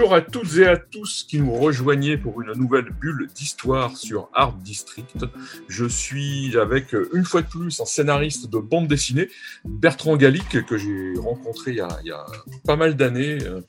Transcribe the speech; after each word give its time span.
Bonjour 0.00 0.14
à 0.14 0.22
toutes 0.22 0.56
et 0.56 0.66
à 0.66 0.78
tous 0.78 1.26
qui 1.28 1.38
nous 1.38 1.52
rejoignez 1.52 2.16
pour 2.16 2.40
une 2.40 2.52
nouvelle 2.52 2.88
bulle 2.88 3.28
d'histoire 3.34 3.98
sur 3.98 4.30
Art 4.32 4.54
District. 4.54 5.26
Je 5.68 5.84
suis 5.84 6.56
avec 6.56 6.96
une 7.12 7.26
fois 7.26 7.42
de 7.42 7.46
plus 7.46 7.78
un 7.82 7.84
scénariste 7.84 8.48
de 8.48 8.56
bande 8.56 8.88
dessinée, 8.88 9.28
Bertrand 9.66 10.16
Gallic, 10.16 10.64
que 10.64 10.78
j'ai 10.78 11.12
rencontré 11.18 11.72
il 11.72 11.76
y, 11.76 12.12
a, 12.12 12.26
pas 12.64 12.76
mal 12.76 12.96
d'années 12.96 13.40
euh, 13.42 13.60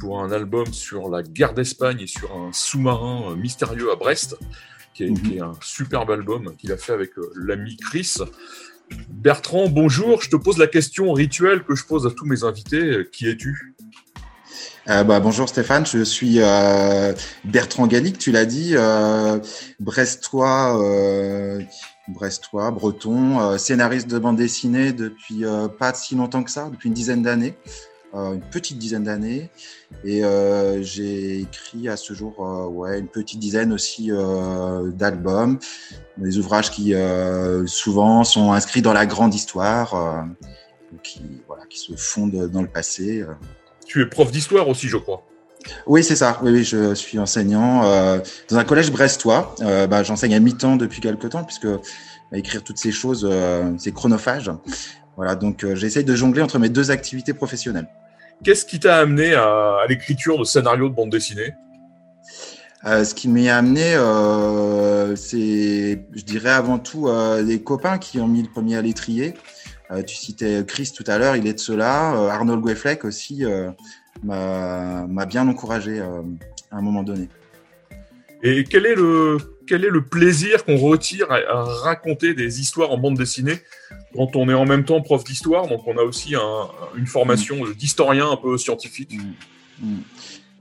pour 0.00 0.22
un 0.22 0.32
album 0.32 0.64
sur 0.72 1.10
la 1.10 1.22
guerre 1.22 1.52
d'Espagne 1.52 2.00
et 2.00 2.06
sur 2.06 2.34
un 2.34 2.54
sous-marin 2.54 3.32
euh, 3.32 3.36
mystérieux 3.36 3.92
à 3.92 3.96
Brest, 3.96 4.38
qui 4.94 5.04
est, 5.04 5.12
qui 5.12 5.36
est 5.36 5.42
un 5.42 5.58
superbe 5.60 6.10
album 6.10 6.56
qu'il 6.56 6.72
a 6.72 6.78
fait 6.78 6.94
avec 6.94 7.18
euh, 7.18 7.30
l'ami 7.34 7.76
Chris. 7.76 8.14
Bertrand, 9.10 9.68
bonjour. 9.68 10.22
Je 10.22 10.30
te 10.30 10.36
pose 10.36 10.56
la 10.56 10.68
question 10.68 11.12
rituelle 11.12 11.64
que 11.64 11.74
je 11.74 11.84
pose 11.84 12.06
à 12.06 12.10
tous 12.10 12.24
mes 12.24 12.44
invités. 12.44 13.06
Qui 13.12 13.28
es-tu? 13.28 13.76
Euh, 14.88 15.04
bah, 15.04 15.20
bonjour 15.20 15.48
Stéphane, 15.48 15.84
je 15.86 16.04
suis 16.04 16.36
euh, 16.38 17.12
Bertrand 17.44 17.86
Gallic, 17.86 18.18
tu 18.18 18.30
l'as 18.30 18.44
dit, 18.44 18.72
euh, 18.74 19.38
brestois, 19.80 20.80
euh, 20.80 21.60
brestois, 22.08 22.70
breton, 22.70 23.40
euh, 23.40 23.58
scénariste 23.58 24.08
de 24.08 24.18
bande 24.18 24.36
dessinée 24.36 24.92
depuis 24.92 25.44
pas 25.78 25.92
si 25.94 26.14
longtemps 26.14 26.42
que 26.42 26.50
ça, 26.50 26.68
depuis 26.70 26.88
une 26.88 26.94
dizaine 26.94 27.22
d'années, 27.22 27.56
une 28.14 28.40
petite 28.50 28.78
dizaine 28.78 29.04
d'années, 29.04 29.50
et 30.04 30.22
j'ai 30.82 31.40
écrit 31.40 31.88
à 31.88 31.96
ce 31.96 32.14
jour 32.14 32.38
ouais 32.72 32.98
une 32.98 33.08
petite 33.08 33.40
dizaine 33.40 33.72
aussi 33.72 34.10
d'albums, 34.94 35.58
des 36.16 36.38
ouvrages 36.38 36.70
qui 36.70 36.94
souvent 37.66 38.24
sont 38.24 38.52
inscrits 38.52 38.82
dans 38.82 38.92
la 38.94 39.04
grande 39.04 39.34
histoire, 39.34 40.26
qui 41.02 41.20
voilà 41.46 41.64
qui 41.66 41.78
se 41.78 41.92
fondent 41.94 42.48
dans 42.48 42.62
le 42.62 42.68
passé. 42.68 43.24
Tu 43.86 44.02
es 44.02 44.06
prof 44.06 44.30
d'histoire 44.30 44.68
aussi, 44.68 44.88
je 44.88 44.96
crois. 44.96 45.22
Oui, 45.86 46.04
c'est 46.04 46.16
ça. 46.16 46.38
Oui, 46.42 46.50
oui, 46.52 46.64
je 46.64 46.94
suis 46.94 47.18
enseignant 47.18 47.84
euh, 47.84 48.18
dans 48.48 48.56
un 48.56 48.64
collège 48.64 48.90
brestois. 48.90 49.54
Euh, 49.60 49.86
bah, 49.86 50.02
J'enseigne 50.02 50.34
à 50.34 50.40
mi-temps 50.40 50.76
depuis 50.76 51.00
quelques 51.00 51.30
temps, 51.30 51.44
puisque 51.44 51.66
bah, 51.66 52.38
écrire 52.38 52.62
toutes 52.62 52.78
ces 52.78 52.92
choses, 52.92 53.26
euh, 53.28 53.72
c'est 53.78 53.92
chronophage. 53.92 54.50
Voilà, 55.16 55.34
donc 55.34 55.64
j'essaye 55.74 56.04
de 56.04 56.14
jongler 56.14 56.42
entre 56.42 56.58
mes 56.58 56.68
deux 56.68 56.90
activités 56.90 57.32
professionnelles. 57.32 57.88
Qu'est-ce 58.44 58.66
qui 58.66 58.78
t'a 58.78 58.98
amené 58.98 59.34
à, 59.34 59.78
à 59.82 59.86
l'écriture 59.88 60.38
de 60.38 60.44
scénarios 60.44 60.90
de 60.90 60.94
bande 60.94 61.10
dessinée? 61.10 61.54
Euh, 62.84 63.02
ce 63.02 63.14
qui 63.14 63.48
a 63.48 63.56
amené, 63.56 63.94
euh, 63.94 65.16
c'est, 65.16 66.06
je 66.12 66.22
dirais 66.22 66.50
avant 66.50 66.78
tout, 66.78 67.08
euh, 67.08 67.42
les 67.42 67.60
copains 67.60 67.98
qui 67.98 68.20
ont 68.20 68.28
mis 68.28 68.42
le 68.42 68.48
premier 68.48 68.76
à 68.76 68.82
l'étrier. 68.82 69.34
Euh, 69.90 70.02
tu 70.02 70.16
citais 70.16 70.64
Chris 70.66 70.92
tout 70.96 71.04
à 71.06 71.18
l'heure, 71.18 71.36
il 71.36 71.46
est 71.46 71.54
de 71.54 71.60
cela. 71.60 72.14
Euh, 72.14 72.28
Arnold 72.28 72.62
Guefleck 72.62 73.04
aussi 73.04 73.44
euh, 73.44 73.70
m'a 74.24 75.26
bien 75.26 75.46
encouragé 75.46 76.00
à 76.00 76.76
un 76.76 76.82
moment 76.82 77.02
donné. 77.02 77.28
Et 78.42 78.64
quel 78.64 78.86
est 78.86 78.94
le, 78.94 79.38
quel 79.66 79.84
est 79.84 79.90
le 79.90 80.04
plaisir 80.04 80.64
qu'on 80.64 80.76
retire 80.76 81.30
à, 81.30 81.36
à, 81.36 81.62
raconter 81.62 82.34
des 82.34 82.60
histoires 82.60 82.90
en 82.90 82.98
bande 82.98 83.16
dessinée 83.16 83.60
quand 84.14 84.36
on 84.36 84.48
est 84.48 84.54
en 84.54 84.64
même 84.64 84.84
temps 84.84 85.00
prof 85.00 85.24
d'histoire, 85.24 85.68
donc 85.68 85.86
on 85.86 85.96
a 85.98 86.02
aussi 86.02 86.34
un, 86.34 86.68
une 86.96 87.06
formation 87.06 87.64
mmh. 87.64 87.74
d'historien 87.74 88.30
un 88.30 88.36
peu 88.36 88.56
scientifique 88.56 89.14
mmh. 89.14 89.86
Mmh. 89.86 89.96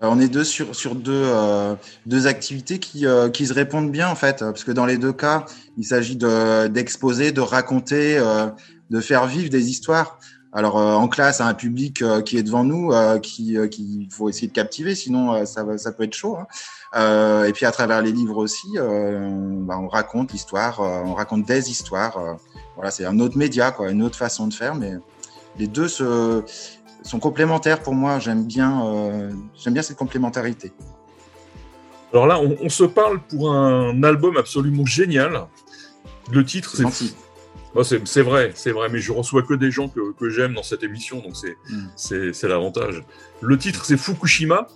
On 0.01 0.19
est 0.19 0.28
deux 0.28 0.44
sur, 0.44 0.75
sur 0.75 0.94
deux, 0.94 1.13
euh, 1.13 1.75
deux 2.05 2.28
activités 2.28 2.79
qui, 2.79 3.05
euh, 3.05 3.29
qui 3.29 3.47
se 3.47 3.53
répondent 3.53 3.91
bien 3.91 4.09
en 4.09 4.16
fait, 4.16 4.39
parce 4.39 4.63
que 4.66 4.72
dans 4.72 4.85
les 4.85 4.97
deux 4.97 5.13
cas, 5.13 5.45
il 5.78 5.85
s'agit 5.85 6.17
d'exposer, 6.17 7.31
de, 7.31 7.38
de, 7.38 7.41
raconter, 7.41 8.17
euh, 8.17 8.47
de 8.90 9.00
faire 9.00 9.25
vivre 9.28 9.50
des 9.50 9.69
histoires. 9.69 10.19
Alors 10.53 10.78
en 10.78 11.09
classe, 11.09 11.41
à 11.41 11.47
un 11.47 11.53
public 11.53 12.01
qui 12.23 12.38
est 12.38 12.44
devant 12.44 12.63
nous, 12.63 12.94
qui 13.22 13.57
qu'il 13.69 14.07
faut 14.09 14.29
essayer 14.29 14.47
de 14.47 14.53
captiver, 14.53 14.96
sinon 14.96 15.46
ça, 15.46 15.78
ça 15.78 15.91
peut 15.91 16.03
être 16.03 16.13
chaud. 16.13 16.38
Hein. 16.38 17.44
et 17.46 17.51
puis 17.51 17.66
à 17.66 17.72
travers 17.72 18.01
les 18.01 18.13
livres 18.13 18.38
aussi, 18.38 18.69
bah, 18.78 19.78
on 19.78 19.90
raconte 19.90 20.31
l'histoire, 20.31 20.79
on 20.79 21.13
raconte 21.13 21.46
des 21.46 21.69
histoires. 21.69 22.38
voilà, 22.75 22.90
c'est 22.90 23.03
un 23.03 23.19
autre 23.19 23.38
média, 23.38 23.72
quoi, 23.72 23.91
une 23.91 24.01
autre 24.01 24.16
façon 24.16 24.47
de 24.47 24.53
faire, 24.53 24.75
mais 24.75 24.94
les 25.57 25.67
deux 25.67 25.88
se 25.88 26.44
sont 27.03 27.19
complémentaires 27.19 27.81
pour 27.81 27.94
moi. 27.94 28.19
J'aime 28.19 28.46
bien, 28.46 28.85
euh, 28.85 29.31
j'aime 29.56 29.73
bien 29.73 29.84
cette 29.84 29.97
complémentarité. 29.97 30.73
Alors 32.12 32.28
là, 32.28 32.40
on, 32.40 32.56
on, 32.62 32.69
se 32.69 32.84
parle 32.84 33.22
pour 33.22 33.52
un 33.52 34.02
album 34.03 34.38
absolument 34.38 34.85
génial. 34.85 35.47
Le 36.31 36.46
titre, 36.46 36.75
c'est 36.75 36.85
oh, 37.75 37.83
c'est 37.83 38.21
vrai, 38.21 38.51
c'est 38.55 38.71
vrai, 38.71 38.89
mais 38.89 38.99
je 38.99 39.11
reçois 39.11 39.43
que 39.43 39.53
des 39.53 39.71
gens 39.71 39.89
que, 39.89 40.13
que 40.13 40.29
j'aime 40.29 40.53
dans 40.53 40.63
cette 40.63 40.83
émission, 40.83 41.19
donc 41.19 41.35
c'est 41.35 41.55
mm. 41.69 42.31
c'est 42.33 42.47
l'avantage. 42.47 43.03
Le 43.41 43.57
titre, 43.57 43.85
c'est 43.85 43.97
Fukushima. 43.97 44.67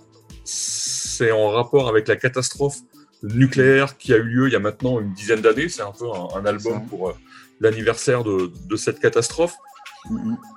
C'est 0.44 1.30
en 1.32 1.50
rapport 1.50 1.88
avec 1.88 2.08
la 2.08 2.16
catastrophe 2.16 2.78
nucléaire 3.22 3.98
qui 3.98 4.12
a 4.12 4.16
eu 4.16 4.22
lieu 4.22 4.48
il 4.48 4.52
y 4.52 4.56
a 4.56 4.60
maintenant 4.60 5.00
une 5.00 5.12
dizaine 5.12 5.40
d'années. 5.40 5.68
C'est 5.68 5.82
un 5.82 5.92
peu 5.92 6.06
un, 6.06 6.40
un 6.40 6.46
album 6.46 6.86
pour 6.86 7.10
euh, 7.10 7.12
l'anniversaire 7.60 8.24
de, 8.24 8.50
de, 8.68 8.76
cette 8.76 9.00
catastrophe. 9.00 9.56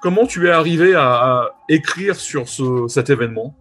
Comment 0.02 0.26
tu 0.26 0.48
es 0.48 0.52
arrivé 0.52 0.96
à, 0.96 1.12
à 1.12 1.50
écrire 1.68 2.16
sur 2.16 2.48
ce, 2.48 2.88
cet 2.88 3.10
événement? 3.10 3.56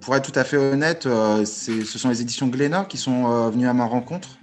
Pour 0.00 0.16
être 0.16 0.32
tout 0.32 0.38
à 0.38 0.44
fait 0.44 0.56
honnête, 0.56 1.06
euh, 1.06 1.44
ce 1.44 1.84
sont 1.84 2.08
les 2.08 2.20
éditions 2.22 2.48
Glénat 2.48 2.86
qui 2.86 2.96
sont 2.96 3.30
euh, 3.30 3.50
venues 3.50 3.68
à 3.68 3.74
ma 3.74 3.84
rencontre 3.84 4.35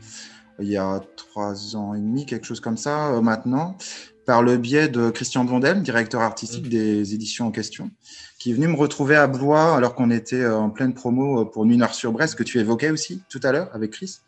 il 0.59 0.67
y 0.67 0.77
a 0.77 1.01
trois 1.15 1.75
ans 1.75 1.93
et 1.93 1.99
demi, 1.99 2.25
quelque 2.25 2.45
chose 2.45 2.59
comme 2.59 2.77
ça 2.77 3.13
euh, 3.13 3.21
maintenant, 3.21 3.77
par 4.25 4.41
le 4.41 4.57
biais 4.57 4.87
de 4.87 5.09
Christian 5.09 5.43
Blondel, 5.43 5.81
directeur 5.81 6.21
artistique 6.21 6.67
mmh. 6.67 6.69
des 6.69 7.13
éditions 7.13 7.47
en 7.47 7.51
question, 7.51 7.91
qui 8.39 8.51
est 8.51 8.53
venu 8.53 8.67
me 8.67 8.75
retrouver 8.75 9.15
à 9.15 9.27
Blois 9.27 9.75
alors 9.75 9.95
qu'on 9.95 10.11
était 10.11 10.45
en 10.45 10.69
pleine 10.69 10.93
promo 10.93 11.45
pour 11.45 11.65
Nuit 11.65 11.77
Noire 11.77 11.93
sur 11.93 12.11
Brest, 12.11 12.35
que 12.35 12.43
tu 12.43 12.59
évoquais 12.59 12.89
aussi 12.89 13.21
tout 13.29 13.39
à 13.43 13.51
l'heure 13.51 13.69
avec 13.73 13.91
Chris. 13.91 14.19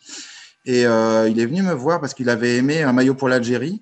Et 0.66 0.86
euh, 0.86 1.30
il 1.30 1.40
est 1.40 1.46
venu 1.46 1.62
me 1.62 1.74
voir 1.74 2.02
parce 2.02 2.14
qu'il 2.14 2.30
avait 2.30 2.58
aimé 2.58 2.82
un 2.82 2.92
maillot 2.92 3.14
pour 3.14 3.30
l'Algérie 3.30 3.82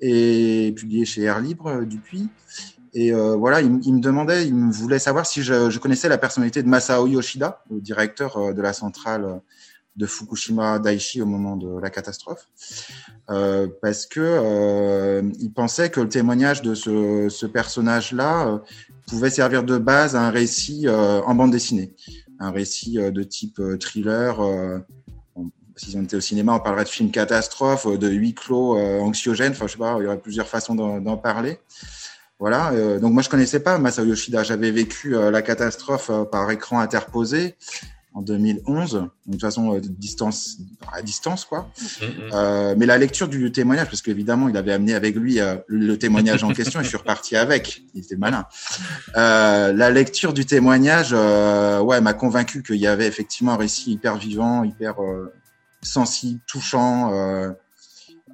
et 0.00 0.74
publié 0.76 1.04
chez 1.04 1.22
Air 1.22 1.40
Libre 1.40 1.68
euh, 1.68 1.84
depuis. 1.84 2.28
Et 2.94 3.12
euh, 3.12 3.36
voilà, 3.36 3.60
il, 3.60 3.78
il, 3.84 3.94
me 3.94 4.00
demandait, 4.00 4.46
il 4.46 4.54
me 4.54 4.72
voulait 4.72 4.98
savoir 4.98 5.26
si 5.26 5.42
je, 5.42 5.70
je, 5.70 5.78
connaissais 5.78 6.08
la 6.08 6.18
personnalité 6.18 6.62
de 6.62 6.68
Masao 6.68 7.06
Yoshida, 7.06 7.62
le 7.70 7.80
directeur 7.80 8.36
euh, 8.38 8.52
de 8.52 8.62
la 8.62 8.72
centrale 8.72 9.40
de 9.96 10.06
Fukushima 10.06 10.78
Daiichi 10.78 11.22
au 11.22 11.26
moment 11.26 11.56
de 11.56 11.80
la 11.80 11.90
catastrophe, 11.90 12.46
euh, 13.30 13.66
parce 13.80 14.06
que 14.06 14.20
euh, 14.20 15.22
il 15.40 15.52
pensait 15.52 15.90
que 15.90 16.00
le 16.00 16.08
témoignage 16.08 16.62
de 16.62 16.74
ce, 16.74 17.46
personnage-là 17.46 18.48
euh, 18.48 18.58
pouvait 19.08 19.30
servir 19.30 19.62
de 19.62 19.78
base 19.78 20.14
à 20.14 20.20
un 20.20 20.30
récit 20.30 20.86
en 20.88 21.34
bande 21.34 21.50
dessinée, 21.50 21.94
un 22.40 22.50
récit 22.50 22.98
de 22.98 23.22
type 23.22 23.60
thriller 23.80 24.36
si 25.78 25.94
on 25.94 26.02
était 26.02 26.16
au 26.16 26.20
cinéma, 26.20 26.54
on 26.54 26.60
parlerait 26.60 26.84
de 26.84 26.88
film 26.88 27.10
catastrophe, 27.10 27.86
de 27.86 28.08
huis 28.08 28.34
clos 28.34 28.78
anxiogène. 28.78 29.52
Enfin, 29.52 29.66
je 29.66 29.72
sais 29.72 29.78
pas, 29.78 29.96
il 30.00 30.04
y 30.04 30.06
aurait 30.06 30.18
plusieurs 30.18 30.48
façons 30.48 30.74
d'en 30.74 31.16
parler. 31.18 31.58
Voilà. 32.38 32.98
Donc 32.98 33.12
moi, 33.12 33.22
je 33.22 33.28
connaissais 33.28 33.60
pas 33.60 33.78
Masao 33.78 34.06
Yoshida. 34.06 34.42
J'avais 34.42 34.70
vécu 34.70 35.10
la 35.10 35.42
catastrophe 35.42 36.10
par 36.32 36.50
écran 36.50 36.80
interposé 36.80 37.56
en 38.16 38.22
2011. 38.22 38.92
Donc, 38.92 39.10
de 39.26 39.32
toute 39.32 39.40
façon, 39.40 39.74
euh, 39.74 39.80
distance 39.80 40.58
à 40.92 41.02
distance, 41.02 41.44
quoi. 41.44 41.60
Mm 41.60 41.84
-hmm. 41.84 42.74
mais 42.78 42.86
la 42.86 42.98
lecture 42.98 43.28
du 43.28 43.52
témoignage, 43.52 43.88
parce 43.92 44.02
qu'évidemment, 44.02 44.48
il 44.48 44.56
avait 44.56 44.72
amené 44.72 44.94
avec 44.94 45.14
lui 45.14 45.38
le 45.66 45.94
témoignage 45.98 46.42
en 46.42 46.52
question, 46.52 46.80
et 46.80 46.84
je 46.84 46.88
suis 46.88 46.96
reparti 46.96 47.36
avec. 47.36 47.82
Il 47.94 48.02
était 48.04 48.16
malin. 48.16 48.44
la 49.14 49.90
lecture 49.90 50.32
du 50.32 50.44
témoignage, 50.46 51.12
ouais, 51.88 52.00
m'a 52.00 52.14
convaincu 52.14 52.62
qu'il 52.66 52.80
y 52.86 52.88
avait 52.94 53.06
effectivement 53.12 53.52
un 53.52 53.60
récit 53.66 53.92
hyper 53.92 54.16
vivant, 54.16 54.64
hyper 54.64 54.94
sensible, 55.82 56.40
touchant. 56.46 56.94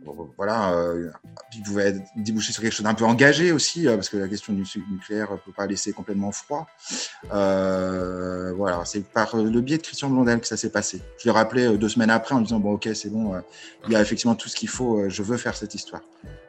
Euh, 0.06 0.12
voilà, 0.36 0.74
euh, 0.74 1.10
il 1.54 1.62
pouvait 1.62 1.94
déboucher 2.16 2.52
sur 2.52 2.62
quelque 2.62 2.72
chose 2.72 2.84
d'un 2.84 2.94
peu 2.94 3.04
engagé 3.04 3.52
aussi, 3.52 3.86
euh, 3.86 3.94
parce 3.94 4.08
que 4.08 4.16
la 4.16 4.28
question 4.28 4.52
du 4.52 4.64
nucléaire 4.90 5.32
ne 5.32 5.36
peut 5.36 5.52
pas 5.56 5.66
laisser 5.66 5.92
complètement 5.92 6.32
froid. 6.32 6.66
Euh, 7.32 8.52
voilà, 8.56 8.84
c'est 8.84 9.04
par 9.04 9.36
le 9.36 9.60
biais 9.60 9.78
de 9.78 9.82
Christian 9.82 10.10
Blondel 10.10 10.40
que 10.40 10.46
ça 10.46 10.56
s'est 10.56 10.70
passé. 10.70 11.02
Je 11.18 11.24
l'ai 11.24 11.30
rappelé 11.30 11.76
deux 11.78 11.88
semaines 11.88 12.10
après 12.10 12.34
en 12.34 12.40
disant 12.40 12.58
bon 12.58 12.72
ok 12.72 12.88
c'est 12.94 13.10
bon, 13.10 13.34
il 13.86 13.92
y 13.92 13.96
a 13.96 14.00
effectivement 14.00 14.34
tout 14.34 14.48
ce 14.48 14.56
qu'il 14.56 14.68
faut, 14.68 15.08
je 15.08 15.22
veux 15.22 15.36
faire 15.36 15.56
cette 15.56 15.74
histoire. 15.74 16.02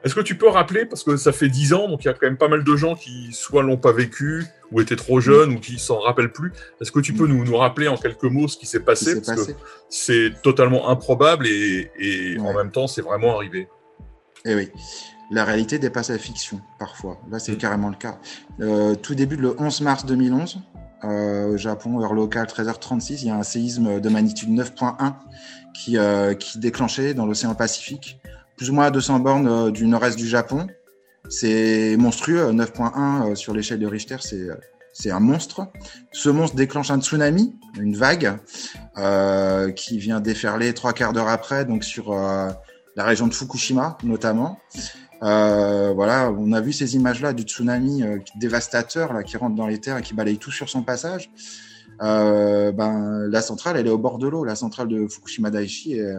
Est-ce 0.04 0.16
que 0.16 0.22
tu 0.22 0.38
peux 0.38 0.50
rappeler, 0.50 0.86
parce 0.86 1.04
que 1.04 1.16
ça 1.16 1.32
fait 1.32 1.50
dix 1.50 1.74
ans, 1.74 1.88
donc 1.88 2.04
il 2.04 2.08
y 2.08 2.10
a 2.10 2.14
quand 2.14 2.28
même 2.28 2.38
pas 2.38 2.50
mal 2.50 2.64
de 2.64 2.76
gens 2.76 2.96
qui 2.96 3.32
soit 3.32 3.64
l'ont 3.64 3.78
pas 3.78 3.94
vécu, 3.94 4.46
ou 4.74 4.82
étaient 4.82 4.96
trop 4.96 5.22
jeunes 5.22 5.54
ou 5.54 5.60
qui 5.60 5.80
s'en 5.80 6.00
rappellent 6.00 6.32
plus. 6.32 6.52
Est-ce 6.82 6.92
que 6.92 7.00
tu 7.00 7.14
peux 7.14 7.28
nous, 7.28 7.46
nous 7.46 7.56
rappeler 7.56 7.88
en 7.88 7.96
quelques 7.96 8.24
mots 8.24 8.48
ce 8.48 8.58
qui 8.58 8.66
s'est 8.66 8.82
passé? 8.82 9.22
Parce 9.22 9.46
que 9.46 9.54
c'est 9.90 10.34
totalement 10.42 10.90
improbable 10.90 11.48
et, 11.48 11.92
et 11.98 12.40
en 12.40 12.54
même 12.54 12.72
temps, 12.72 12.88
c'est 12.88 13.02
vraiment 13.02 13.36
arrivé. 13.38 13.70
Eh 14.46 14.56
oui. 14.56 14.70
La 15.32 15.46
réalité 15.46 15.80
dépasse 15.80 16.10
la 16.10 16.18
fiction, 16.18 16.62
parfois. 16.80 17.18
Là, 17.32 17.40
c'est 17.40 17.54
mm. 17.54 17.58
carrément 17.58 17.90
le 17.90 17.96
cas. 17.96 18.20
Euh, 18.60 18.96
tout 18.96 19.16
début 19.16 19.36
le 19.36 19.60
11 19.60 19.82
mars 19.82 20.06
2011, 20.06 20.60
euh, 21.06 21.54
au 21.54 21.58
Japon, 21.58 22.02
heure 22.02 22.14
locale 22.14 22.46
13h36, 22.46 23.20
il 23.22 23.28
y 23.28 23.30
a 23.30 23.36
un 23.36 23.44
séisme 23.44 24.00
de 24.00 24.10
magnitude 24.10 24.50
9.1 24.50 25.14
qui, 25.74 25.98
euh, 25.98 26.34
qui 26.34 26.60
déclenchait 26.60 27.14
dans 27.14 27.26
l'océan 27.26 27.56
Pacifique, 27.56 28.20
plus 28.58 28.70
ou 28.70 28.74
moins 28.74 28.86
à 28.86 28.92
200 28.92 29.20
bornes 29.20 29.72
du 29.72 29.88
nord-est 29.88 30.18
du 30.18 30.28
Japon. 30.28 30.68
C'est 31.40 31.98
monstrueux, 31.98 32.52
9.1 32.52 33.32
euh, 33.32 33.36
sur 33.36 33.54
l'échelle 33.54 33.80
de 33.80 33.88
Richter, 33.88 34.18
c'est 34.20 34.48
c'est 34.94 35.10
un 35.10 35.20
monstre. 35.20 35.68
Ce 36.12 36.30
monstre 36.30 36.56
déclenche 36.56 36.92
un 36.92 37.02
tsunami, 37.02 37.56
une 37.80 37.96
vague, 37.96 38.38
euh, 38.98 39.72
qui 39.72 39.98
vient 39.98 40.20
déferler 40.20 40.74
trois 40.74 40.94
quarts 40.94 41.14
d'heure 41.14 41.30
après, 41.30 41.66
donc 41.66 41.84
sur 41.84 42.14
euh, 42.14 42.50
la 42.96 43.04
région 43.04 43.28
de 43.28 43.34
Fukushima 43.34 43.98
notamment. 44.04 44.60
Euh, 45.24 45.94
voilà, 45.94 46.32
on 46.32 46.52
a 46.52 46.62
vu 46.62 46.74
ces 46.74 46.96
images-là 46.96 47.34
du 47.34 47.44
tsunami 47.44 48.04
euh, 48.04 48.20
dévastateur 48.36 49.14
là, 49.14 49.24
qui 49.24 49.38
rentre 49.38 49.56
dans 49.56 49.68
les 49.68 49.80
terres 49.80 49.98
et 49.98 50.02
qui 50.02 50.14
balaye 50.14 50.38
tout 50.38 50.52
sur 50.52 50.70
son 50.70 50.84
passage. 50.84 51.32
Euh, 52.02 52.72
ben, 52.72 53.28
la 53.30 53.42
centrale, 53.42 53.78
elle 53.78 53.88
est 53.88 53.92
au 53.92 53.98
bord 53.98 54.20
de 54.20 54.28
l'eau. 54.28 54.44
La 54.44 54.56
centrale 54.56 54.90
de 54.90 55.08
Fukushima 55.08 55.50
Daiichi, 55.50 55.94
et, 55.94 56.14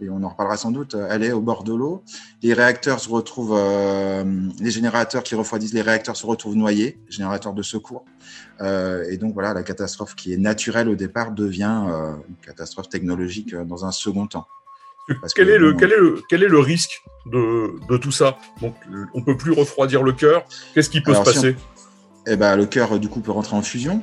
et, 0.00 0.08
on 0.10 0.22
en 0.22 0.28
reparlera 0.28 0.56
sans 0.56 0.70
doute, 0.70 0.96
elle 1.08 1.22
est 1.22 1.32
au 1.32 1.40
bord 1.40 1.64
de 1.64 1.74
l'eau. 1.74 2.02
Les 2.42 2.52
réacteurs 2.54 3.00
se 3.00 3.08
retrouvent, 3.08 3.56
euh, 3.56 4.24
les 4.60 4.70
générateurs 4.70 5.22
qui 5.22 5.34
refroidissent 5.34 5.74
les 5.74 5.82
réacteurs 5.82 6.16
se 6.16 6.26
retrouvent 6.26 6.56
noyés, 6.56 6.98
générateurs 7.08 7.52
de 7.52 7.62
secours. 7.62 8.04
Euh, 8.60 9.04
et 9.10 9.16
donc 9.16 9.34
voilà, 9.34 9.54
la 9.54 9.62
catastrophe 9.62 10.14
qui 10.14 10.32
est 10.32 10.38
naturelle 10.38 10.88
au 10.88 10.94
départ 10.94 11.32
devient 11.32 11.84
euh, 11.88 12.12
une 12.28 12.36
catastrophe 12.36 12.88
technologique 12.88 13.54
dans 13.54 13.84
un 13.84 13.92
second 13.92 14.26
temps. 14.26 14.46
quel, 15.34 15.50
est 15.50 15.58
le, 15.58 15.74
quel, 15.74 15.92
est 15.92 15.98
le, 15.98 16.22
quel 16.28 16.42
est 16.42 16.48
le 16.48 16.60
risque 16.60 17.02
de, 17.26 17.74
de 17.88 17.96
tout 17.96 18.12
ça? 18.12 18.38
Donc, 18.60 18.74
on 19.14 19.22
peut 19.22 19.36
plus 19.36 19.52
refroidir 19.52 20.02
le 20.02 20.12
cœur. 20.12 20.44
Qu'est-ce 20.74 20.90
qui 20.90 21.00
peut 21.00 21.14
se 21.14 21.22
passer? 21.22 21.56
Eh 22.26 22.36
ben, 22.36 22.56
Le 22.56 22.66
cœur, 22.66 22.98
du 22.98 23.08
coup, 23.08 23.20
peut 23.20 23.32
rentrer 23.32 23.56
en 23.56 23.62
fusion. 23.62 24.02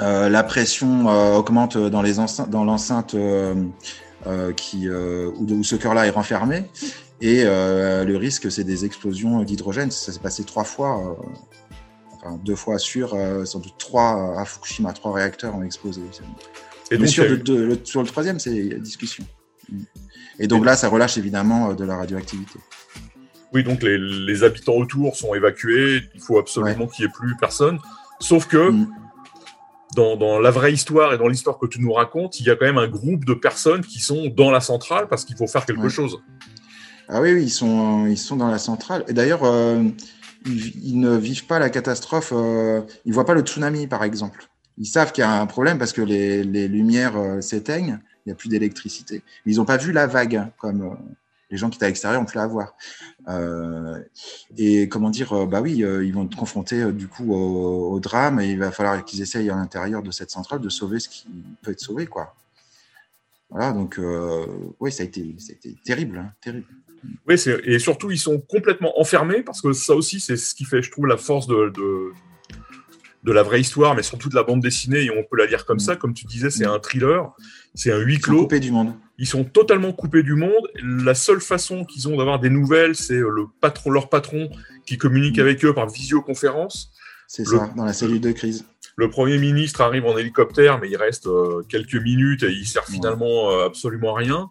Euh, 0.00 0.28
la 0.28 0.42
pression 0.42 1.08
euh, 1.08 1.36
augmente 1.36 1.76
dans 1.78 2.02
les 2.02 2.14
dans 2.48 2.64
l'enceinte 2.64 3.14
euh, 3.14 3.54
qui 4.56 4.88
où, 4.88 5.46
où, 5.48 5.64
ce 5.64 5.76
cœur-là 5.76 6.06
est 6.06 6.10
renfermé 6.10 6.64
et 7.20 7.44
le 7.44 8.14
risque 8.16 8.50
c'est 8.50 8.64
des 8.64 8.84
explosions 8.84 9.42
d'hydrogène. 9.42 9.90
Ça 9.90 10.12
s'est 10.12 10.20
passé 10.20 10.44
trois 10.44 10.64
fois, 10.64 11.18
enfin 12.12 12.38
deux 12.44 12.56
fois 12.56 12.78
sur 12.78 13.16
sans 13.44 13.60
doute 13.60 13.74
trois 13.78 14.38
à 14.40 14.44
Fukushima, 14.44 14.92
trois 14.92 15.12
réacteurs 15.12 15.54
ont 15.54 15.62
explosé. 15.62 16.02
Et 16.90 16.98
donc, 16.98 17.08
sur, 17.08 17.24
le, 17.24 17.78
sur 17.84 18.02
le 18.02 18.08
troisième, 18.08 18.38
c'est 18.38 18.78
discussion. 18.80 19.24
Mm. 19.70 19.82
Et 20.40 20.46
donc 20.46 20.64
là, 20.64 20.76
ça 20.76 20.88
relâche 20.88 21.16
évidemment 21.16 21.74
de 21.74 21.84
la 21.84 21.96
radioactivité. 21.96 22.58
Oui, 23.52 23.62
donc 23.62 23.82
les, 23.82 23.98
les 23.98 24.42
habitants 24.42 24.74
autour 24.74 25.16
sont 25.16 25.34
évacués. 25.34 26.02
Il 26.14 26.20
faut 26.20 26.38
absolument 26.38 26.84
ouais. 26.84 26.88
qu'il 26.88 27.04
n'y 27.04 27.10
ait 27.10 27.14
plus 27.14 27.36
personne. 27.36 27.78
Sauf 28.20 28.46
que 28.46 28.70
mm 28.70 28.88
dans, 29.94 30.16
dans, 30.16 30.38
la 30.38 30.50
vraie 30.50 30.72
histoire 30.72 31.12
et 31.14 31.18
dans 31.18 31.28
l'histoire 31.28 31.58
que 31.58 31.66
tu 31.66 31.80
nous 31.80 31.92
racontes, 31.92 32.40
il 32.40 32.46
y 32.46 32.50
a 32.50 32.56
quand 32.56 32.66
même 32.66 32.78
un 32.78 32.88
groupe 32.88 33.24
de 33.24 33.34
personnes 33.34 33.82
qui 33.82 34.00
sont 34.00 34.28
dans 34.28 34.50
la 34.50 34.60
centrale 34.60 35.08
parce 35.08 35.24
qu'il 35.24 35.36
faut 35.36 35.46
faire 35.46 35.64
quelque 35.66 35.82
ouais. 35.82 35.88
chose. 35.90 36.18
Ah 37.08 37.20
oui, 37.20 37.32
oui, 37.32 37.44
ils 37.44 37.50
sont, 37.50 38.06
ils 38.06 38.18
sont 38.18 38.36
dans 38.36 38.50
la 38.50 38.58
centrale. 38.58 39.04
Et 39.08 39.12
d'ailleurs, 39.12 39.44
euh, 39.44 39.82
ils, 40.46 40.84
ils, 40.84 41.00
ne 41.00 41.16
vivent 41.16 41.46
pas 41.46 41.58
la 41.58 41.70
catastrophe. 41.70 42.32
Euh, 42.34 42.82
ils 43.04 43.12
voient 43.12 43.26
pas 43.26 43.34
le 43.34 43.42
tsunami, 43.42 43.86
par 43.86 44.04
exemple. 44.04 44.48
Ils 44.78 44.86
savent 44.86 45.12
qu'il 45.12 45.22
y 45.22 45.26
a 45.26 45.40
un 45.40 45.46
problème 45.46 45.78
parce 45.78 45.92
que 45.92 46.02
les, 46.02 46.42
les 46.42 46.68
lumières 46.68 47.16
euh, 47.16 47.40
s'éteignent. 47.40 48.00
Il 48.24 48.30
n'y 48.30 48.32
a 48.32 48.34
plus 48.34 48.48
d'électricité. 48.48 49.22
Ils 49.46 49.56
n'ont 49.56 49.64
pas 49.64 49.76
vu 49.76 49.92
la 49.92 50.06
vague 50.06 50.48
comme 50.58 50.82
euh, 50.82 50.94
les 51.54 51.58
gens 51.58 51.70
qui 51.70 51.76
étaient 51.76 51.84
à 51.84 51.88
l'extérieur 51.88 52.20
ont 52.20 52.24
pu 52.24 52.36
la 52.36 52.48
voir. 52.48 52.74
Euh, 53.28 54.00
et 54.56 54.88
comment 54.88 55.08
dire, 55.08 55.32
euh, 55.32 55.46
bah 55.46 55.60
oui, 55.60 55.84
euh, 55.84 56.04
ils 56.04 56.12
vont 56.12 56.24
être 56.24 56.36
confrontés 56.36 56.82
euh, 56.82 56.92
du 56.92 57.06
coup 57.06 57.32
au, 57.32 58.00
drame 58.00 58.40
et 58.40 58.50
il 58.50 58.58
va 58.58 58.72
falloir 58.72 59.04
qu'ils 59.04 59.22
essayent 59.22 59.48
à 59.50 59.54
l'intérieur 59.54 60.02
de 60.02 60.10
cette 60.10 60.30
centrale 60.30 60.60
de 60.60 60.68
sauver 60.68 60.98
ce 60.98 61.08
qui 61.08 61.26
peut 61.62 61.70
être 61.70 61.80
sauvé, 61.80 62.06
quoi. 62.06 62.34
Voilà, 63.50 63.70
donc 63.70 64.00
oui, 64.80 64.90
ça 64.90 65.04
a 65.04 65.06
été, 65.06 65.36
ça 65.38 65.52
a 65.52 65.54
été 65.54 65.76
terrible, 65.84 66.18
hein, 66.18 66.32
terrible. 66.40 66.66
Oui, 67.28 67.36
et 67.64 67.78
surtout 67.78 68.10
ils 68.10 68.18
sont 68.18 68.40
complètement 68.40 68.98
enfermés 68.98 69.42
parce 69.42 69.60
que 69.60 69.72
ça 69.72 69.94
aussi 69.94 70.18
c'est 70.18 70.36
ce 70.36 70.56
qui 70.56 70.64
fait, 70.64 70.82
je 70.82 70.90
trouve, 70.90 71.06
la 71.06 71.18
force 71.18 71.46
de, 71.46 72.12
de 73.24 73.32
la 73.32 73.42
vraie 73.42 73.60
histoire, 73.60 73.94
mais 73.94 74.02
surtout 74.02 74.28
de 74.28 74.34
la 74.34 74.42
bande 74.42 74.60
dessinée 74.60 75.04
et 75.04 75.10
on 75.10 75.24
peut 75.24 75.36
la 75.36 75.46
lire 75.46 75.64
comme 75.64 75.78
mmh. 75.78 75.80
ça, 75.80 75.96
comme 75.96 76.14
tu 76.14 76.26
disais, 76.26 76.50
c'est 76.50 76.66
mmh. 76.66 76.70
un 76.70 76.78
thriller, 76.78 77.32
c'est 77.74 77.90
un 77.90 77.98
huis 77.98 78.18
clos. 78.20 78.42
Coupé 78.42 78.60
du 78.60 78.70
monde 78.70 78.94
ils 79.18 79.26
sont 79.26 79.44
totalement 79.44 79.92
coupés 79.92 80.22
du 80.22 80.34
monde. 80.34 80.68
La 80.82 81.14
seule 81.14 81.40
façon 81.40 81.84
qu'ils 81.84 82.08
ont 82.08 82.16
d'avoir 82.16 82.40
des 82.40 82.50
nouvelles, 82.50 82.96
c'est 82.96 83.14
euh, 83.14 83.30
le 83.30 83.46
patron, 83.60 83.90
leur 83.90 84.08
patron 84.08 84.50
qui 84.86 84.98
communique 84.98 85.38
avec 85.38 85.64
eux 85.64 85.72
par 85.72 85.88
visioconférence. 85.88 86.90
C'est 87.26 87.44
ça, 87.44 87.70
dans 87.76 87.84
la 87.84 87.92
cellule 87.92 88.20
de 88.20 88.32
crise. 88.32 88.66
Le 88.96 89.08
Premier 89.08 89.38
ministre 89.38 89.80
arrive 89.80 90.04
en 90.04 90.16
hélicoptère, 90.16 90.78
mais 90.80 90.88
il 90.90 90.96
reste 90.96 91.26
euh, 91.26 91.62
quelques 91.68 91.94
minutes 91.94 92.42
et 92.42 92.50
il 92.50 92.66
sert 92.66 92.84
finalement 92.84 93.50
euh, 93.50 93.66
absolument 93.66 94.14
à 94.14 94.18
rien. 94.18 94.50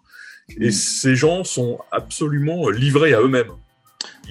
Et 0.60 0.69
mmh. 0.69 0.72
ces 0.72 1.16
gens 1.16 1.44
sont 1.44 1.80
absolument 1.92 2.69
livrés 2.69 3.14
à 3.14 3.22
eux-mêmes. 3.22 3.52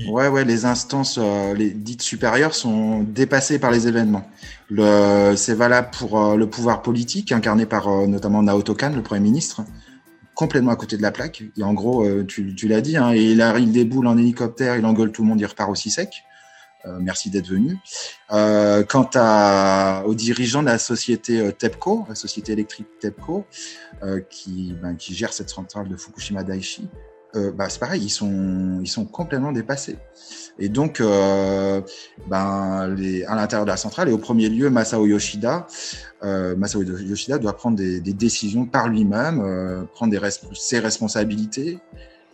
Ouais, 0.08 0.44
les 0.44 0.64
instances 0.64 1.18
euh, 1.20 1.54
les 1.54 1.70
dites 1.70 2.02
supérieures 2.02 2.54
sont 2.54 3.02
dépassées 3.02 3.58
par 3.58 3.70
les 3.70 3.88
événements. 3.88 4.28
C'est 5.36 5.54
valable 5.54 5.90
pour 5.96 6.20
euh, 6.20 6.36
le 6.36 6.48
pouvoir 6.48 6.82
politique, 6.82 7.30
incarné 7.30 7.66
par 7.66 7.88
euh, 7.88 8.06
notamment 8.06 8.42
Naoto 8.42 8.74
Kan, 8.74 8.94
le 8.94 9.02
Premier 9.02 9.20
ministre, 9.20 9.62
complètement 10.34 10.72
à 10.72 10.76
côté 10.76 10.96
de 10.96 11.02
la 11.02 11.12
plaque. 11.12 11.42
Et 11.56 11.62
en 11.62 11.74
gros, 11.74 12.06
tu, 12.24 12.54
l'as 12.68 12.80
dit, 12.80 12.96
hein, 12.96 13.14
il 13.14 13.88
boules 13.88 14.06
en 14.06 14.16
hélicoptère, 14.16 14.76
il 14.76 14.86
engueule 14.86 15.12
tout 15.12 15.22
le 15.22 15.28
monde, 15.28 15.40
il 15.40 15.46
repart 15.46 15.70
aussi 15.70 15.90
sec. 15.90 16.24
Merci 17.00 17.30
d'être 17.30 17.46
venu. 17.46 17.76
Quant 18.28 20.02
aux 20.04 20.14
dirigeants 20.14 20.62
de 20.62 20.68
la 20.68 20.78
société 20.78 21.52
TEPCO, 21.52 22.06
la 22.08 22.14
société 22.14 22.52
électrique 22.52 22.88
TEPCO, 22.98 23.46
qui, 24.30 24.74
ben, 24.82 24.96
qui 24.96 25.14
gère 25.14 25.32
cette 25.32 25.50
centrale 25.50 25.88
de 25.88 25.96
Fukushima 25.96 26.42
Daiichi, 26.42 26.88
euh, 27.34 27.50
bah, 27.52 27.68
c'est 27.68 27.78
pareil, 27.78 28.02
ils 28.02 28.10
sont, 28.10 28.80
ils 28.82 28.88
sont 28.88 29.04
complètement 29.04 29.52
dépassés. 29.52 29.96
Et 30.58 30.68
donc, 30.68 31.00
euh, 31.00 31.80
ben, 32.28 32.88
les, 32.88 33.24
à 33.24 33.34
l'intérieur 33.34 33.64
de 33.64 33.70
la 33.70 33.76
centrale, 33.76 34.08
et 34.08 34.12
au 34.12 34.18
premier 34.18 34.48
lieu, 34.48 34.68
Masao 34.68 35.06
Yoshida, 35.06 35.66
euh, 36.22 36.54
Masao 36.56 36.82
Yoshida 36.82 37.38
doit 37.38 37.56
prendre 37.56 37.76
des, 37.76 38.00
des 38.00 38.12
décisions 38.12 38.66
par 38.66 38.88
lui-même, 38.88 39.40
euh, 39.40 39.82
prendre 39.94 40.10
des 40.10 40.18
res 40.18 40.30
ses 40.52 40.78
responsabilités. 40.78 41.78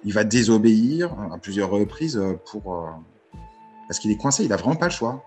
Il 0.05 0.13
va 0.13 0.25
désobéir 0.25 1.15
à 1.33 1.39
plusieurs 1.39 1.71
reprises 1.71 2.21
pour 2.51 2.89
parce 3.89 3.99
qu'il 3.99 4.13
est 4.13 4.17
coincé. 4.17 4.45
Il 4.45 4.53
a 4.53 4.57
vraiment 4.57 4.77
pas 4.77 4.87
le 4.87 4.93
choix. 4.93 5.25